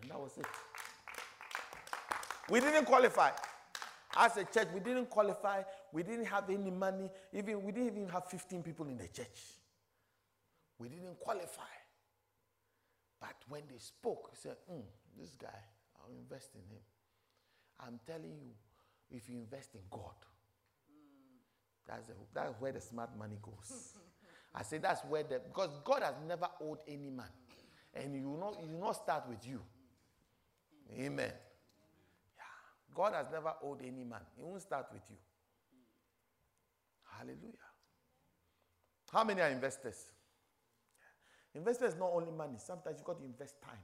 And 0.00 0.10
that 0.10 0.18
was 0.18 0.36
it. 0.38 0.46
We 2.50 2.60
didn't 2.60 2.84
qualify. 2.86 3.30
As 4.16 4.36
a 4.36 4.44
church, 4.44 4.68
we 4.72 4.80
didn't 4.80 5.10
qualify. 5.10 5.62
We 5.92 6.02
didn't 6.02 6.26
have 6.26 6.48
any 6.50 6.70
money. 6.70 7.10
Even 7.32 7.62
we 7.62 7.72
didn't 7.72 7.96
even 7.96 8.08
have 8.08 8.26
15 8.26 8.62
people 8.62 8.86
in 8.86 8.96
the 8.96 9.08
church. 9.08 9.58
We 10.78 10.88
didn't 10.88 11.18
qualify. 11.20 11.62
But 13.24 13.36
when 13.48 13.62
they 13.70 13.78
spoke, 13.78 14.28
he 14.32 14.36
said, 14.36 14.56
mm, 14.70 14.82
this 15.18 15.34
guy, 15.40 15.48
I'll 15.96 16.12
invest 16.14 16.50
in 16.54 16.60
him. 16.60 16.82
I'm 17.80 17.98
telling 18.06 18.36
you, 18.38 18.52
if 19.10 19.30
you 19.30 19.36
invest 19.36 19.74
in 19.74 19.80
God, 19.90 20.12
that's, 21.88 22.06
the, 22.06 22.12
that's 22.34 22.52
where 22.60 22.72
the 22.72 22.82
smart 22.82 23.16
money 23.18 23.38
goes. 23.40 23.94
I 24.54 24.62
say 24.62 24.76
that's 24.76 25.02
where 25.06 25.22
the, 25.22 25.40
because 25.40 25.70
God 25.84 26.02
has 26.02 26.16
never 26.28 26.48
owed 26.60 26.80
any 26.86 27.08
man. 27.08 27.30
And 27.94 28.14
you 28.14 28.28
will 28.28 28.40
not, 28.40 28.58
you 28.62 28.76
will 28.76 28.88
not 28.88 28.96
start 28.96 29.24
with 29.26 29.46
you. 29.48 29.60
Amen. 30.92 31.32
Yeah. 32.36 32.94
God 32.94 33.14
has 33.14 33.26
never 33.32 33.54
owed 33.62 33.80
any 33.80 34.04
man. 34.04 34.20
He 34.36 34.42
won't 34.42 34.60
start 34.60 34.88
with 34.92 35.02
you. 35.08 35.16
Hallelujah. 37.16 37.54
How 39.10 39.24
many 39.24 39.40
are 39.40 39.48
investors? 39.48 40.10
Investors 41.54 41.94
is 41.94 41.98
not 41.98 42.10
only 42.12 42.32
money. 42.32 42.56
Sometimes 42.58 42.96
you've 42.98 43.06
got 43.06 43.18
to 43.18 43.24
invest 43.24 43.60
time. 43.62 43.78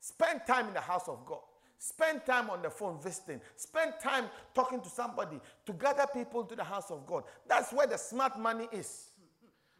Spend 0.00 0.40
time 0.46 0.68
in 0.68 0.74
the 0.74 0.80
house 0.80 1.08
of 1.08 1.24
God. 1.26 1.40
Spend 1.78 2.24
time 2.24 2.48
on 2.50 2.62
the 2.62 2.70
phone 2.70 3.00
visiting. 3.02 3.40
Spend 3.56 3.94
time 4.00 4.26
talking 4.54 4.80
to 4.80 4.88
somebody 4.88 5.40
to 5.66 5.72
gather 5.72 6.06
people 6.12 6.44
to 6.44 6.54
the 6.54 6.62
house 6.62 6.90
of 6.90 7.06
God. 7.06 7.24
That's 7.48 7.72
where 7.72 7.86
the 7.86 7.96
smart 7.96 8.38
money 8.38 8.68
is. 8.70 9.08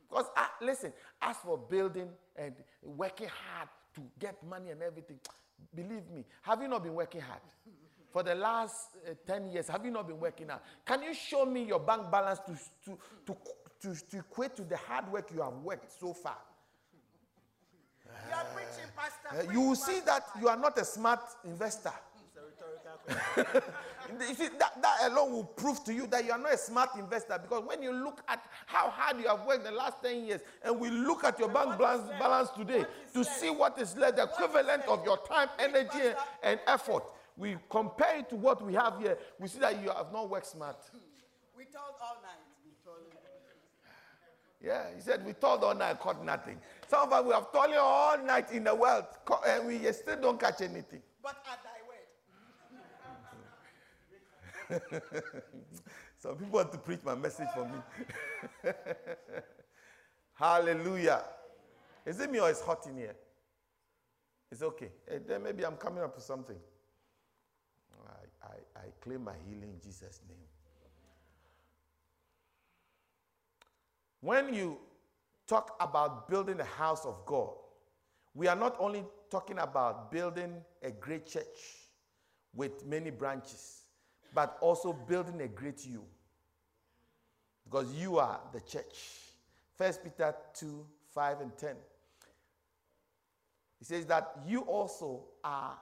Because, 0.09 0.27
uh, 0.37 0.47
listen, 0.61 0.93
as 1.21 1.37
for 1.37 1.57
building 1.57 2.09
and 2.37 2.55
working 2.83 3.29
hard 3.29 3.69
to 3.95 4.03
get 4.19 4.37
money 4.45 4.71
and 4.71 4.83
everything, 4.83 5.19
believe 5.75 6.11
me, 6.13 6.25
have 6.43 6.61
you 6.61 6.69
not 6.69 6.83
been 6.83 6.95
working 6.95 7.21
hard? 7.21 7.41
For 8.13 8.23
the 8.23 8.35
last 8.35 8.97
uh, 9.09 9.15
10 9.27 9.47
years, 9.47 9.69
have 9.69 9.85
you 9.85 9.91
not 9.91 10.07
been 10.07 10.21
working 10.21 10.49
hard? 10.49 10.61
Can 10.85 11.03
you 11.03 11.15
show 11.15 11.47
me 11.47 11.65
your 11.65 11.81
bank 11.81 12.11
balance 12.11 12.41
to, 12.41 12.53
to, 12.85 12.99
to, 13.27 13.37
to, 13.83 13.95
to 14.11 14.19
equate 14.19 14.57
to 14.57 14.63
the 14.63 14.77
hard 14.77 15.11
work 15.13 15.31
you 15.35 15.43
have 15.43 15.55
worked 15.63 15.93
so 16.01 16.15
far? 16.15 16.39
You 18.29 18.35
are 18.35 18.45
preaching, 18.55 18.91
Pastor. 18.97 19.49
Uh, 19.49 19.53
you 19.53 19.61
will 19.61 19.75
see 19.75 20.01
that 20.07 20.25
you 20.41 20.49
are 20.49 20.57
not 20.57 20.79
a 20.79 20.85
smart 20.85 21.21
investor. 21.45 21.93
you 23.37 24.35
see, 24.35 24.49
that, 24.59 24.81
that 24.81 25.11
alone 25.11 25.33
will 25.33 25.45
prove 25.45 25.83
to 25.85 25.93
you 25.93 26.07
that 26.07 26.25
you 26.25 26.31
are 26.31 26.39
not 26.39 26.55
a 26.55 26.59
smart 26.59 26.91
investor 26.97 27.39
because 27.43 27.65
when 27.67 27.83
you 27.83 27.93
look 27.93 28.23
at 28.29 28.45
how 28.67 28.91
hard 28.91 29.21
you 29.21 29.27
have 29.27 29.45
worked 29.45 29.65
the 29.65 29.73
last 29.73 30.03
10 30.03 30.25
years 30.25 30.41
and 30.65 30.79
we 30.79 30.89
look 30.89 31.25
at 31.25 31.39
your 31.39 31.49
bank 31.49 31.79
balance, 31.79 32.09
balance 32.21 32.51
today 32.51 32.85
to 33.13 33.25
see 33.25 33.51
what 33.51 33.79
is 33.81 33.97
left, 33.97 34.17
the 34.17 34.23
equivalent 34.23 34.83
of 34.89 35.05
your 35.05 35.19
time, 35.27 35.49
energy, 35.59 36.15
and 36.45 36.61
effort, 36.67 37.03
we 37.37 37.57
compare 37.69 38.19
it 38.19 38.29
to 38.29 38.37
what 38.37 38.65
we 38.65 38.75
have 38.75 38.99
here, 39.01 39.19
we 39.41 39.49
see 39.49 39.59
that 39.59 39.83
you 39.83 39.91
have 39.91 40.13
not 40.13 40.29
worked 40.31 40.47
smart. 40.47 40.77
We 41.57 41.65
told 41.65 41.95
all 42.01 42.19
night. 42.23 42.42
Yeah, 44.65 44.85
he 44.95 45.01
said, 45.01 45.27
We 45.27 45.33
told 45.33 45.65
all 45.65 45.75
night, 45.75 45.91
I 45.91 45.95
caught 45.95 46.25
nothing. 46.25 46.59
Some 46.87 47.09
of 47.09 47.13
us, 47.13 47.25
we 47.25 47.33
have 47.33 47.51
told 47.53 47.71
you 47.71 47.79
all 47.79 48.17
night 48.19 48.53
in 48.53 48.65
the 48.65 48.75
world, 48.75 49.05
and 49.47 49.67
we 49.67 49.79
still 49.93 50.21
don't 50.21 50.39
catch 50.39 50.61
anything. 50.61 51.03
But 51.23 51.45
at 51.51 51.59
thy 51.65 51.81
word. 54.79 55.03
Some 56.19 56.37
people 56.37 56.53
want 56.53 56.71
to 56.73 56.79
preach 56.79 57.01
my 57.05 57.17
message 57.17 57.49
for 57.55 57.65
me. 57.65 58.73
Hallelujah. 60.35 61.25
Is 62.07 62.21
it 62.21 62.31
me 62.31 62.39
or 62.39 62.49
is 62.51 62.61
hot 62.61 62.87
in 62.87 62.97
here? 62.97 63.17
It's 64.51 64.63
okay. 64.63 64.91
And 65.09 65.23
eh, 65.23 65.25
then 65.27 65.43
maybe 65.43 65.65
I'm 65.65 65.77
coming 65.77 66.03
up 66.03 66.15
with 66.15 66.25
something. 66.25 66.57
I, 68.07 68.47
I, 68.47 68.81
I 68.81 68.85
claim 69.01 69.25
my 69.25 69.35
healing 69.47 69.71
in 69.75 69.81
Jesus' 69.83 70.21
name. 70.29 70.52
When 74.23 74.55
you 74.55 74.79
talk 75.49 75.77
about 75.81 76.29
building 76.29 76.61
a 76.61 76.65
house 76.65 77.05
of 77.05 77.27
God, 77.27 77.51
we 78.35 78.47
are 78.47 78.57
not 78.57 78.77
only 78.79 79.05
talking 79.31 79.59
about 79.59 80.13
building 80.13 80.55
a 80.83 80.93
great 80.93 81.27
church 81.27 81.89
with 82.55 82.87
many 82.87 83.11
branches, 83.11 83.83
but 84.33 84.57
also 84.61 84.93
building 84.93 85.43
a 85.43 85.49
great 85.49 85.85
you. 85.85 86.05
Because 87.65 87.93
you 87.95 88.19
are 88.19 88.41
the 88.53 88.61
church. 88.61 89.19
First 89.77 90.05
Peter 90.05 90.35
2 90.55 90.87
5 91.15 91.41
and 91.41 91.57
10. 91.59 91.75
He 93.81 93.85
says 93.85 94.07
that 94.07 94.39
you 94.47 94.61
also 94.61 95.25
are, 95.43 95.77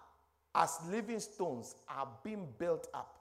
as 0.54 0.78
living 0.88 1.20
stones, 1.20 1.74
are 1.86 2.08
being 2.24 2.48
built 2.58 2.88
up 2.94 3.18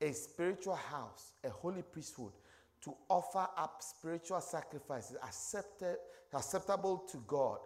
a 0.00 0.12
spiritual 0.12 0.76
house, 0.76 1.32
a 1.44 1.50
holy 1.50 1.82
priesthood, 1.82 2.32
to 2.82 2.94
offer 3.08 3.46
up 3.56 3.82
spiritual 3.82 4.40
sacrifices 4.40 5.16
accepted, 5.22 5.96
acceptable 6.32 6.98
to 7.10 7.22
God 7.26 7.58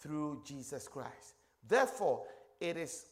through 0.00 0.42
Jesus 0.46 0.88
Christ. 0.88 1.34
Therefore, 1.66 2.24
it 2.60 2.76
is 2.76 3.06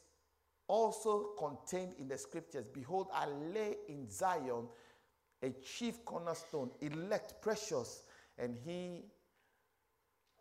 also 0.67 1.31
contained 1.39 1.95
in 1.99 2.09
the 2.09 2.19
scriptures 2.19 2.67
Behold, 2.73 3.09
I 3.13 3.27
lay 3.27 3.77
in 3.89 4.11
Zion 4.11 4.67
a 5.43 5.51
chief 5.51 6.05
cornerstone, 6.05 6.71
elect, 6.81 7.41
precious, 7.41 8.03
and 8.39 8.57
he 8.65 9.05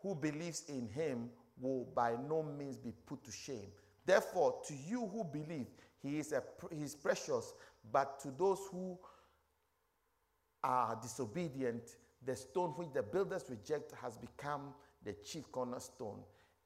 who 0.01 0.15
believes 0.15 0.63
in 0.67 0.87
him 0.87 1.29
will 1.59 1.85
by 1.95 2.15
no 2.27 2.43
means 2.43 2.77
be 2.77 2.93
put 3.05 3.23
to 3.23 3.31
shame. 3.31 3.71
Therefore, 4.05 4.61
to 4.67 4.73
you 4.73 5.07
who 5.07 5.23
believe, 5.23 5.67
he 6.01 6.19
is, 6.19 6.31
a, 6.31 6.43
he 6.71 6.83
is 6.83 6.95
precious, 6.95 7.53
but 7.91 8.19
to 8.21 8.31
those 8.31 8.59
who 8.71 8.97
are 10.63 10.97
disobedient, 11.01 11.95
the 12.25 12.35
stone 12.35 12.71
which 12.71 12.89
the 12.93 13.03
builders 13.03 13.45
reject 13.49 13.93
has 14.01 14.17
become 14.17 14.73
the 15.03 15.13
chief 15.13 15.51
cornerstone, 15.51 16.19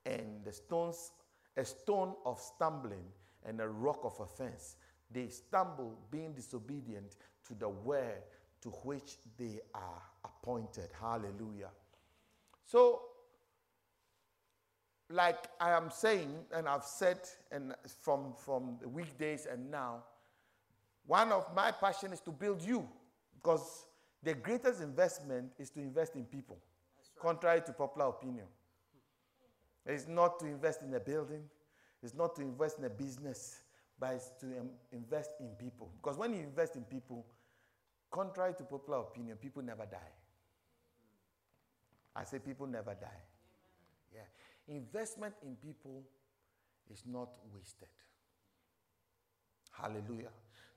and 0.05 0.43
the 0.43 0.51
stones, 0.51 1.11
a 1.57 1.65
stone 1.65 2.15
of 2.25 2.39
stumbling 2.39 3.05
and 3.45 3.59
a 3.61 3.67
rock 3.67 3.99
of 4.03 4.19
offense. 4.19 4.77
They 5.11 5.27
stumble, 5.27 5.97
being 6.09 6.33
disobedient 6.33 7.17
to 7.47 7.53
the 7.53 7.69
word 7.69 8.23
to 8.61 8.69
which 8.69 9.17
they 9.37 9.59
are 9.73 10.01
appointed. 10.23 10.89
Hallelujah. 10.99 11.69
So, 12.65 13.01
like 15.09 15.47
I 15.59 15.71
am 15.71 15.89
saying, 15.91 16.33
and 16.53 16.69
I've 16.69 16.85
said, 16.85 17.19
and 17.51 17.75
from 18.01 18.33
from 18.33 18.77
the 18.81 18.87
weekdays 18.87 19.45
and 19.45 19.69
now, 19.69 20.03
one 21.05 21.31
of 21.31 21.53
my 21.53 21.71
passion 21.71 22.13
is 22.13 22.21
to 22.21 22.31
build 22.31 22.61
you, 22.61 22.87
because 23.41 23.85
the 24.23 24.33
greatest 24.33 24.81
investment 24.81 25.51
is 25.57 25.69
to 25.71 25.79
invest 25.79 26.15
in 26.15 26.25
people, 26.25 26.57
right. 26.57 27.21
contrary 27.21 27.61
to 27.65 27.73
popular 27.73 28.09
opinion. 28.09 28.45
It's 29.85 30.07
not 30.07 30.39
to 30.39 30.45
invest 30.45 30.83
in 30.83 30.93
a 30.93 30.99
building, 30.99 31.43
it's 32.03 32.13
not 32.13 32.35
to 32.35 32.41
invest 32.41 32.77
in 32.77 32.85
a 32.85 32.89
business, 32.89 33.61
but 33.99 34.13
it's 34.13 34.31
to 34.41 34.45
um, 34.59 34.69
invest 34.91 35.31
in 35.39 35.49
people. 35.57 35.91
Because 36.01 36.17
when 36.17 36.33
you 36.33 36.39
invest 36.39 36.75
in 36.75 36.83
people, 36.83 37.25
contrary 38.11 38.53
to 38.57 38.63
popular 38.63 38.99
opinion, 38.99 39.37
people 39.37 39.63
never 39.63 39.85
die. 39.85 39.97
I 42.15 42.23
say 42.25 42.39
people 42.39 42.67
never 42.67 42.93
die. 42.93 43.23
Yeah. 44.13 44.75
Investment 44.75 45.33
in 45.43 45.55
people 45.55 46.03
is 46.91 47.03
not 47.07 47.29
wasted. 47.53 47.87
Hallelujah. 49.71 50.29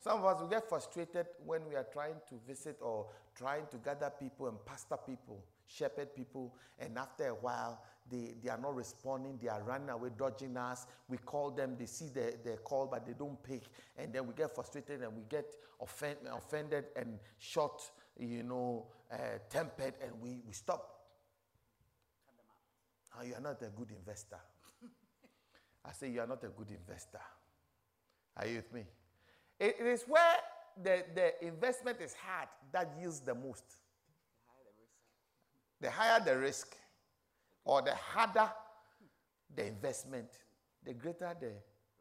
Some 0.04 0.18
of 0.18 0.26
us 0.26 0.38
will 0.38 0.48
get 0.48 0.68
frustrated 0.68 1.28
when 1.46 1.66
we 1.66 1.76
are 1.76 1.86
trying 1.90 2.16
to 2.28 2.34
visit 2.46 2.76
or 2.82 3.06
trying 3.34 3.66
to 3.70 3.78
gather 3.78 4.12
people 4.20 4.48
and 4.48 4.62
pastor 4.66 4.98
people, 4.98 5.42
shepherd 5.66 6.14
people, 6.14 6.54
and 6.78 6.98
after 6.98 7.28
a 7.28 7.34
while, 7.34 7.82
they, 8.12 8.34
they 8.42 8.50
are 8.50 8.58
not 8.58 8.74
responding, 8.74 9.38
they 9.40 9.48
are 9.48 9.62
running 9.62 9.88
away, 9.88 10.10
dodging 10.14 10.58
us. 10.58 10.86
We 11.08 11.16
call 11.16 11.52
them, 11.52 11.76
they 11.78 11.86
see 11.86 12.10
the, 12.12 12.34
the 12.44 12.58
call, 12.58 12.86
but 12.86 13.06
they 13.06 13.14
don't 13.14 13.42
pick. 13.42 13.62
And 13.96 14.12
then 14.12 14.26
we 14.26 14.34
get 14.34 14.54
frustrated 14.54 15.00
and 15.00 15.16
we 15.16 15.22
get 15.26 15.46
offend, 15.80 16.16
offended 16.30 16.84
and 16.96 17.18
short, 17.38 17.80
you 18.18 18.42
know, 18.42 18.88
uh, 19.10 19.38
tempered, 19.48 19.94
and 20.02 20.12
we, 20.20 20.42
we 20.46 20.52
stop. 20.52 21.00
Oh, 23.18 23.24
you 23.24 23.32
are 23.32 23.40
not 23.40 23.62
a 23.62 23.70
good 23.70 23.90
investor. 23.90 24.40
I 25.86 25.92
say 25.92 26.10
you 26.10 26.20
are 26.20 26.26
not 26.26 26.44
a 26.44 26.48
good 26.48 26.72
investor. 26.72 27.20
Are 28.36 28.46
you 28.46 28.56
with 28.56 28.70
me? 28.74 28.84
It 29.60 29.76
is 29.80 30.04
where 30.06 30.36
the, 30.82 31.04
the 31.14 31.46
investment 31.46 32.00
is 32.00 32.14
hard 32.14 32.48
that 32.72 32.92
yields 33.00 33.20
the 33.20 33.34
most. 33.34 33.64
The 35.80 35.90
higher 35.90 36.20
the 36.24 36.36
risk, 36.38 36.76
or 37.64 37.82
the 37.82 37.94
harder 37.94 38.50
the 39.54 39.66
investment, 39.66 40.28
the 40.84 40.94
greater 40.94 41.34
the 41.40 41.52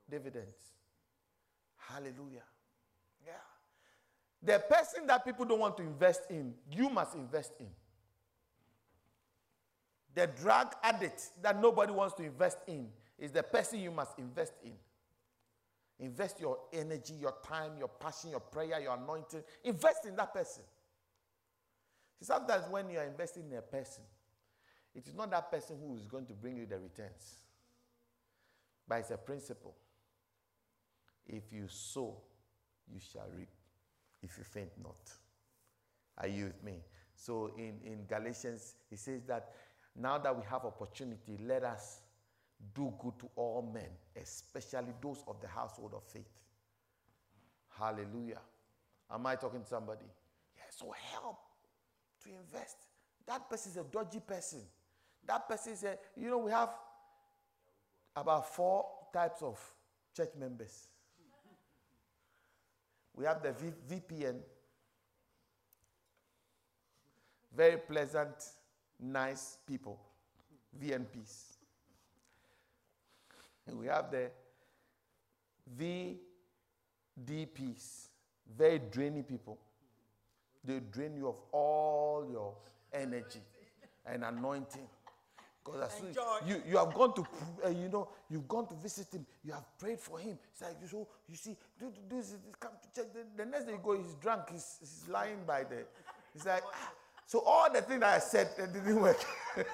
dividends. 0.09 0.57
Hallelujah. 1.77 2.43
Yeah. 3.25 3.33
The 4.41 4.59
person 4.59 5.07
that 5.07 5.25
people 5.25 5.45
don't 5.45 5.59
want 5.59 5.77
to 5.77 5.83
invest 5.83 6.23
in, 6.29 6.53
you 6.71 6.89
must 6.89 7.15
invest 7.15 7.53
in. 7.59 7.67
The 10.15 10.27
drug 10.27 10.75
addict 10.83 11.29
that 11.41 11.59
nobody 11.59 11.91
wants 11.91 12.13
to 12.15 12.23
invest 12.23 12.57
in 12.67 12.87
is 13.17 13.31
the 13.31 13.43
person 13.43 13.79
you 13.79 13.91
must 13.91 14.17
invest 14.19 14.53
in. 14.63 14.73
Invest 16.03 16.41
your 16.41 16.57
energy, 16.73 17.13
your 17.13 17.35
time, 17.45 17.77
your 17.79 17.87
passion, 17.87 18.31
your 18.31 18.41
prayer, 18.41 18.77
your 18.81 18.93
anointing. 18.97 19.41
Invest 19.63 20.05
in 20.05 20.17
that 20.17 20.33
person. 20.33 20.63
See, 22.19 22.25
sometimes 22.25 22.65
when 22.69 22.89
you 22.89 22.99
are 22.99 23.05
investing 23.05 23.45
in 23.49 23.57
a 23.57 23.61
person, 23.61 24.03
it 24.93 25.07
is 25.07 25.15
not 25.15 25.31
that 25.31 25.49
person 25.49 25.77
who 25.79 25.95
is 25.95 26.05
going 26.05 26.25
to 26.25 26.33
bring 26.33 26.57
you 26.57 26.65
the 26.65 26.77
returns, 26.77 27.37
but 28.85 28.95
it's 28.95 29.11
a 29.11 29.17
principle. 29.17 29.73
If 31.25 31.53
you 31.53 31.67
sow, 31.69 32.17
you 32.93 32.99
shall 32.99 33.29
reap. 33.33 33.47
If 34.21 34.37
you 34.37 34.43
faint 34.43 34.71
not. 34.83 35.09
Are 36.17 36.27
you 36.27 36.47
with 36.47 36.63
me? 36.65 36.79
So 37.15 37.53
in, 37.57 37.79
in 37.85 38.05
Galatians, 38.09 38.75
he 38.89 38.97
says 38.97 39.23
that 39.27 39.51
now 39.95 40.17
that 40.17 40.35
we 40.35 40.43
have 40.49 40.65
opportunity, 40.65 41.39
let 41.41 41.63
us 41.63 42.01
do 42.73 42.93
good 42.99 43.17
to 43.19 43.29
all 43.35 43.69
men, 43.73 43.89
especially 44.21 44.93
those 45.01 45.23
of 45.27 45.39
the 45.41 45.47
household 45.47 45.93
of 45.95 46.03
faith. 46.03 46.29
Hallelujah. 47.77 48.39
Am 49.11 49.25
I 49.25 49.35
talking 49.35 49.61
to 49.61 49.67
somebody? 49.67 50.05
Yeah, 50.55 50.63
so 50.69 50.93
help 51.11 51.39
to 52.23 52.29
invest. 52.29 52.77
That 53.27 53.49
person 53.49 53.71
is 53.71 53.77
a 53.77 53.83
dodgy 53.83 54.19
person. 54.19 54.61
That 55.25 55.47
person 55.47 55.73
is 55.73 55.83
a, 55.83 55.97
you 56.15 56.29
know, 56.29 56.37
we 56.39 56.51
have 56.51 56.69
about 58.15 58.53
four 58.53 58.85
types 59.13 59.41
of 59.41 59.59
church 60.15 60.29
members. 60.39 60.87
We 63.15 63.25
have 63.25 63.43
the 63.43 63.53
v- 63.53 64.01
VPN, 64.01 64.39
very 67.55 67.77
pleasant, 67.77 68.33
nice 68.99 69.57
people, 69.67 69.99
VNPs. 70.81 71.52
And 73.67 73.79
we 73.79 73.87
have 73.87 74.11
the 74.11 74.29
VDPs, 77.19 78.07
very 78.57 78.79
drainy 78.91 79.23
people. 79.23 79.57
They 80.63 80.79
drain 80.79 81.15
you 81.15 81.27
of 81.27 81.35
all 81.51 82.27
your 82.29 82.55
energy 82.93 83.41
and 84.05 84.23
anointing. 84.23 84.87
Because 85.63 85.81
as 85.81 85.93
soon 85.93 86.13
you, 86.45 86.61
you 86.67 86.77
have 86.77 86.93
gone 86.93 87.13
to, 87.15 87.25
uh, 87.65 87.69
you 87.69 87.87
know, 87.87 88.09
you've 88.29 88.47
gone 88.47 88.67
to 88.67 88.75
visit 88.75 89.07
him, 89.13 89.25
you 89.45 89.53
have 89.53 89.65
prayed 89.79 89.99
for 89.99 90.19
him. 90.19 90.37
It's 90.51 90.61
like, 90.61 90.75
so 90.89 91.07
you 91.29 91.35
see, 91.35 91.55
do, 91.79 91.85
do, 91.89 92.01
do 92.09 92.17
this, 92.17 92.35
come 92.59 92.71
to 92.81 93.01
church. 93.01 93.11
The, 93.13 93.43
the 93.43 93.49
next 93.49 93.65
day 93.65 93.71
you 93.71 93.79
go, 93.81 93.95
he's 93.97 94.13
drunk, 94.15 94.49
he's, 94.51 94.77
he's 94.79 95.05
lying 95.07 95.39
by 95.47 95.63
the. 95.63 95.85
He's 96.33 96.45
like, 96.45 96.63
ah. 96.65 96.91
so 97.25 97.39
all 97.45 97.71
the 97.71 97.81
things 97.81 98.01
that 98.01 98.15
I 98.15 98.19
said 98.19 98.49
it 98.57 98.73
didn't 98.73 98.99
work. 98.99 99.23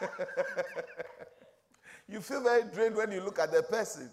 you 2.10 2.22
feel 2.22 2.41
very 2.41 2.63
drained 2.74 2.95
when 2.95 3.12
you 3.12 3.22
look 3.22 3.38
at 3.39 3.52
the 3.52 3.62
person. 3.62 4.10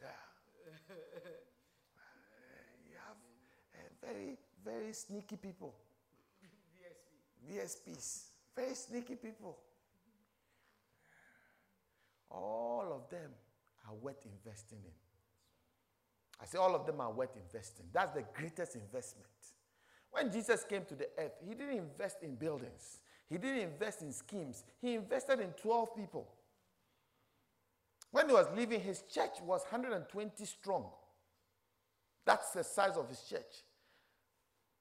Yeah. 0.00 0.06
You 2.84 2.96
have 3.04 3.16
uh, 3.74 4.06
very, 4.06 4.38
very 4.64 4.92
sneaky 4.92 5.36
people. 5.36 5.74
VSP. 7.48 7.90
VSPs. 7.90 8.24
Very 8.54 8.74
sneaky 8.74 9.16
people. 9.16 9.58
All 12.30 12.92
of 12.92 13.10
them 13.10 13.30
are 13.88 13.94
worth 13.94 14.24
investing 14.24 14.78
in. 14.84 14.92
I 16.40 16.44
say 16.46 16.58
all 16.58 16.74
of 16.74 16.86
them 16.86 17.00
are 17.00 17.10
worth 17.10 17.36
investing. 17.36 17.86
That's 17.92 18.12
the 18.12 18.24
greatest 18.34 18.76
investment. 18.76 19.26
When 20.10 20.30
Jesus 20.30 20.64
came 20.64 20.84
to 20.84 20.94
the 20.94 21.08
earth, 21.18 21.32
he 21.46 21.54
didn't 21.54 21.78
invest 21.78 22.22
in 22.22 22.36
buildings, 22.36 23.00
he 23.28 23.38
didn't 23.38 23.60
invest 23.60 24.02
in 24.02 24.12
schemes, 24.12 24.64
he 24.80 24.94
invested 24.94 25.40
in 25.40 25.50
12 25.50 25.96
people. 25.96 26.28
When 28.16 28.28
he 28.30 28.34
was 28.34 28.46
leaving, 28.56 28.80
his 28.80 29.02
church 29.02 29.42
was 29.44 29.60
120 29.70 30.42
strong. 30.46 30.86
That's 32.24 32.50
the 32.52 32.64
size 32.64 32.96
of 32.96 33.10
his 33.10 33.20
church. 33.20 33.62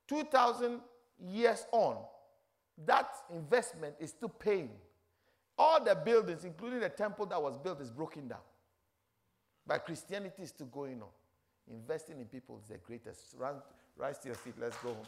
2,000 0.08 0.80
years 1.20 1.66
on, 1.74 1.98
that 2.86 3.10
investment 3.34 3.96
is 4.00 4.12
still 4.12 4.30
paying. 4.30 4.70
All 5.58 5.84
the 5.84 5.96
buildings, 5.96 6.46
including 6.46 6.80
the 6.80 6.88
temple 6.88 7.26
that 7.26 7.44
was 7.44 7.58
built, 7.58 7.82
is 7.82 7.92
broken 7.92 8.30
down. 8.30 8.40
But 9.68 9.84
Christianity 9.84 10.44
is 10.44 10.50
still 10.52 10.68
going 10.68 11.02
on. 11.02 11.10
Investing 11.70 12.22
in 12.22 12.28
people 12.28 12.58
is 12.64 12.70
the 12.70 12.78
greatest. 12.78 13.36
Rise 13.98 14.18
to 14.20 14.30
your 14.30 14.36
feet. 14.36 14.54
Let's 14.58 14.78
go 14.78 14.94
home. 14.94 15.06